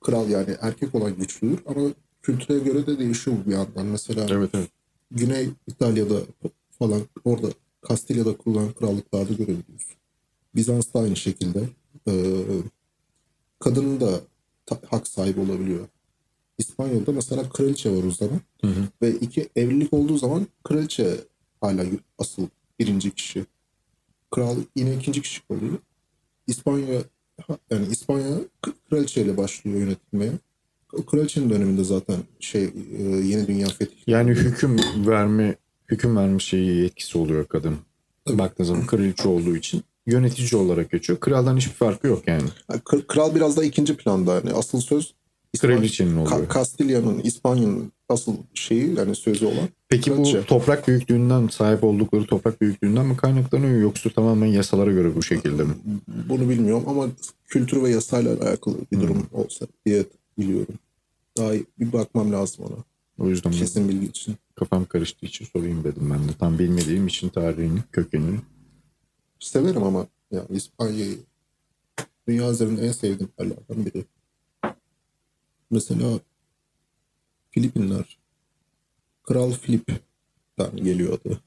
[0.00, 1.80] kral yani erkek olan güçlüdür ama
[2.22, 3.86] kültüre göre de değişiyor bu bir yandan.
[3.86, 4.68] Mesela Evet evet.
[5.10, 6.20] Güney İtalya'da
[6.78, 7.48] falan orada
[7.88, 9.96] Kastilya'da kurulan krallıklarda görebiliyoruz.
[10.54, 11.68] Bizans'ta aynı şekilde
[12.08, 12.12] e,
[13.58, 14.20] kadının da
[14.90, 15.88] hak sahibi olabiliyor.
[16.58, 18.40] İspanya'da mesela kraliçe var o zaman.
[18.60, 18.88] Hı hı.
[19.02, 21.16] Ve iki evlilik olduğu zaman kraliçe
[21.60, 21.84] hala
[22.18, 22.46] asıl
[22.78, 23.44] birinci kişi.
[24.30, 25.78] Kral yine ikinci kişi oluyor.
[26.46, 27.02] İspanya
[27.70, 28.38] yani İspanya
[28.90, 30.32] kraliçeyle başlıyor yönetilmeye.
[31.06, 33.94] Kraliçenin döneminde zaten şey e, yeni dünya fethi.
[34.06, 34.76] Yani hüküm
[35.06, 35.56] verme
[35.90, 37.76] hüküm verme şeyi etkisi oluyor kadın.
[38.24, 38.38] Tabii.
[38.38, 41.20] Baktığın zaman kraliçe olduğu için yönetici olarak geçiyor.
[41.20, 42.42] Kraldan hiçbir farkı yok yani.
[42.70, 45.14] Yani kr- Kral biraz da ikinci planda yani asıl söz
[45.54, 46.48] İspan- Kraliçenin oluyor.
[46.48, 49.68] Kastilya'nın, İspanya'nın asıl şeyi yani sözü olan.
[49.88, 50.42] Peki bu kraliçe.
[50.44, 55.72] toprak büyüklüğünden sahip oldukları toprak büyüklüğünden mi kaynaklanıyor yoksa tamamen yasalara göre bu şekilde mi?
[56.28, 57.06] Bunu bilmiyorum ama
[57.46, 59.02] kültür ve yasayla alakalı bir Hmm.
[59.02, 60.04] durum olsa diye
[60.38, 60.74] biliyorum.
[61.38, 62.76] Daha iyi bir bakmam lazım ona.
[63.26, 64.34] O yüzden bu Kesin bilgi için.
[64.58, 66.32] Kafam karıştığı için sorayım dedim ben de.
[66.38, 68.40] Tam bilmediğim için tarihini, kökenini.
[69.38, 71.18] Severim ama yani İspanya'yı
[72.28, 74.04] dünya üzerinde en sevdiğim yerlerden biri.
[75.70, 76.20] Mesela
[77.50, 78.18] Filipinler.
[79.22, 81.40] Kral Filip'ten geliyor adı.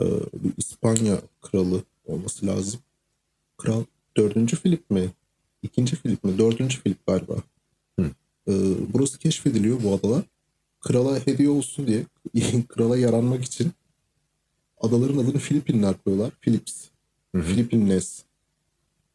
[0.00, 0.04] Ee,
[0.44, 2.80] bir İspanya kralı olması lazım.
[3.58, 3.84] Kral
[4.16, 5.10] dördüncü Filip mi?
[5.62, 6.38] İkinci Filip mi?
[6.38, 7.34] Dördüncü Filip galiba.
[8.00, 8.10] Hı.
[8.48, 8.52] Ee,
[8.92, 10.24] burası keşfediliyor bu adalar.
[10.82, 12.04] Krala hediye olsun diye,
[12.68, 13.72] krala yaranmak için
[14.80, 16.32] adaların adını Filipinler koyuyorlar.
[16.40, 16.84] Philips.
[17.34, 17.42] Hı hı.
[17.42, 18.22] Filipinles.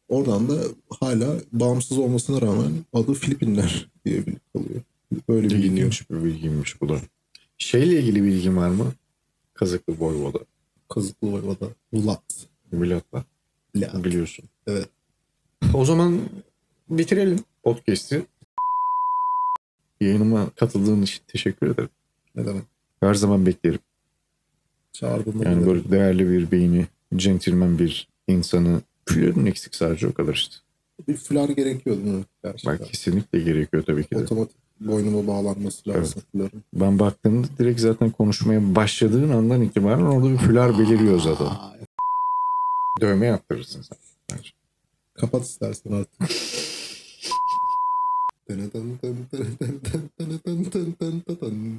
[0.08, 0.62] Oradan da
[1.00, 4.80] hala bağımsız olmasına rağmen adı Filipinler diye kalıyor.
[5.28, 5.86] Böyle biliniyor.
[5.86, 7.00] İlginç bir bilgiymiş bu da.
[7.58, 8.92] Şeyle ilgili bilgin var mı?
[9.54, 10.38] Kazıklı Voyvoda.
[10.88, 11.68] Kazıklı Ova'da.
[11.92, 12.22] Ulat.
[12.72, 13.24] Milat'la.
[13.76, 14.04] La.
[14.04, 14.44] Biliyorsun.
[14.66, 14.88] Evet.
[15.74, 16.20] O zaman
[16.90, 18.26] bitirelim podcast'i.
[20.00, 21.88] Yayınıma katıldığın için teşekkür ederim.
[22.34, 22.62] Ne demek?
[23.00, 23.78] Her zaman beklerim.
[24.92, 26.86] Çağırdığında Yani böyle değerli bir beyni,
[27.16, 30.54] centilmen bir insanı flörün eksik sadece o kadar işte.
[31.08, 32.24] bir flar gerekiyor değil mi?
[32.44, 32.78] Gerçekten.
[32.78, 34.18] Bak kesinlikle gerekiyor tabii ki de.
[34.18, 36.62] Otomatik boynuma bağlanması lazım fların.
[36.74, 41.48] Ben baktığımda direkt zaten konuşmaya başladığın andan itibaren orada bir flör beliriyor zaten.
[43.00, 43.98] Dövme yaptırırsın sen.
[44.32, 44.50] bence.
[45.14, 46.30] Kapat istersen artık.
[48.48, 51.78] タラタンタンタラタンタンタラタンタンタンタン